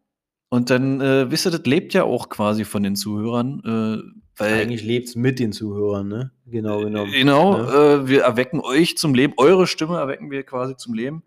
[0.49, 3.62] Und dann, äh, wisst ihr, das lebt ja auch quasi von den Zuhörern.
[3.64, 6.32] Äh, weil Eigentlich lebt es mit den Zuhörern, ne?
[6.45, 7.05] Genau, genau.
[7.05, 7.72] Genau, Ne?
[7.72, 11.24] äh, wir erwecken euch zum Leben, eure Stimme erwecken wir quasi zum Leben.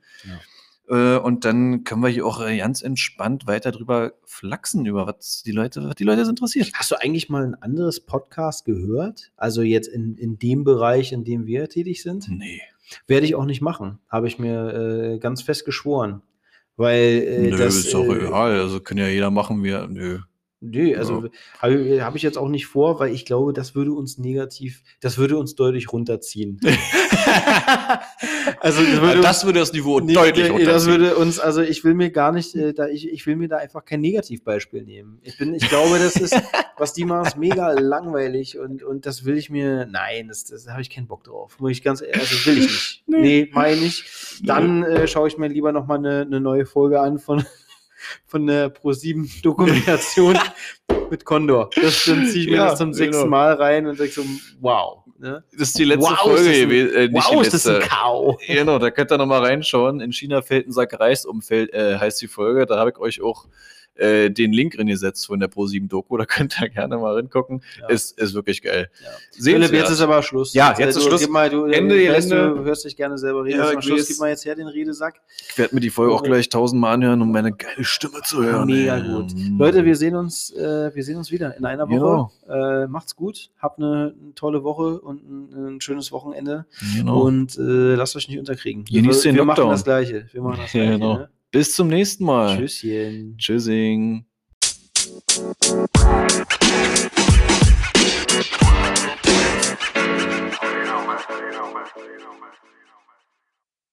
[0.88, 5.52] Äh, und dann können wir hier auch ganz entspannt weiter drüber flachsen, über was die
[5.52, 6.72] Leute, was die Leute interessiert.
[6.74, 9.30] Hast du eigentlich mal ein anderes Podcast gehört?
[9.36, 12.28] Also jetzt in, in dem Bereich, in dem wir tätig sind?
[12.28, 12.60] Nee.
[13.06, 14.00] Werde ich auch nicht machen.
[14.08, 16.22] Habe ich mir äh, ganz fest geschworen.
[16.76, 17.76] Weil äh, Nö, das.
[17.76, 18.58] ist auch äh, egal.
[18.60, 19.86] Also kann ja jeder machen, wie er.
[19.88, 20.20] Nö.
[20.64, 21.24] Nee, also
[21.58, 25.18] habe hab ich jetzt auch nicht vor, weil ich glaube, das würde uns negativ, das
[25.18, 26.60] würde uns deutlich runterziehen.
[28.60, 31.00] also das würde, das würde das Niveau Nee, deutlich nee, Das runterziehen.
[31.00, 33.56] würde uns, also ich will mir gar nicht, äh, da ich, ich will mir da
[33.56, 35.18] einfach kein Negativbeispiel nehmen.
[35.22, 36.36] Ich bin, ich glaube, das ist,
[36.78, 40.68] was die machen, ist mega langweilig und, und das will ich mir, nein, das, das
[40.68, 41.58] habe ich keinen Bock drauf.
[41.58, 43.02] Muss ich ganz ehrlich, also will ich nicht.
[43.08, 43.20] Nee.
[43.20, 44.48] nee, meine ich nicht.
[44.48, 47.44] Dann äh, schaue ich mir lieber nochmal eine, eine neue Folge an von,
[48.26, 50.38] von der Pro7-Dokumentation
[51.10, 51.70] mit Condor.
[51.74, 53.30] Das, dann ziehe ich mir Ja, das zum sechsten genau.
[53.30, 54.24] Mal rein und denke so,
[54.60, 55.04] wow.
[55.18, 55.44] Ne?
[55.52, 56.94] Das ist die letzte Wow, Folge ist das ein-.
[56.94, 57.80] Äh, nicht Wow, ist das ein.
[57.82, 58.38] Kau.
[58.46, 60.00] Genau, da könnt ihr nochmal reinschauen.
[60.00, 62.66] In China fällt ein Sack Reis um, äh, heißt die Folge.
[62.66, 63.46] Da habe ich euch auch
[63.96, 66.16] äh, den Link reingesetzt von der Pro7-Doku.
[66.22, 67.62] Da könnt ihr gerne mal reingucken.
[67.80, 67.88] Ja.
[67.88, 68.90] Ist, ist wirklich geil.
[69.02, 69.08] Ja.
[69.42, 70.54] Philipp, jetzt ist aber Schluss.
[70.54, 71.20] Ja, jetzt äh, ist du, Schluss.
[71.20, 72.54] Gib mal, du, Ende, ich weiß, Gelände.
[72.60, 73.58] du hörst dich gerne selber reden.
[73.58, 75.20] Ja, Jetzt Schluss, gib mal jetzt her den Redesack.
[75.50, 78.66] Ich werde mir die Folge auch gleich tausendmal anhören, um meine geile Stimme zu hören.
[78.66, 79.08] Mega ey.
[79.08, 79.34] gut.
[79.34, 79.58] Mm.
[79.58, 82.30] Leute, wir sehen uns, äh, wir sehen uns wieder in einer Woche.
[82.48, 82.82] Genau.
[82.82, 86.66] Äh, macht's gut, habt eine, eine tolle Woche und ein, ein schönes Wochenende
[86.96, 87.22] Genau.
[87.22, 88.84] und äh, lasst euch nicht unterkriegen.
[88.84, 89.72] Genießt wir, den wir machen Lockdown.
[89.72, 90.26] das Gleiche.
[90.32, 90.92] Wir machen das Gleiche.
[90.92, 91.18] genau.
[91.18, 91.28] Ne?
[91.52, 92.56] Bis zum nächsten Mal.
[92.56, 93.36] Tschüsschen.
[93.36, 94.24] Tschüssing.
[100.72, 102.52] you know, man.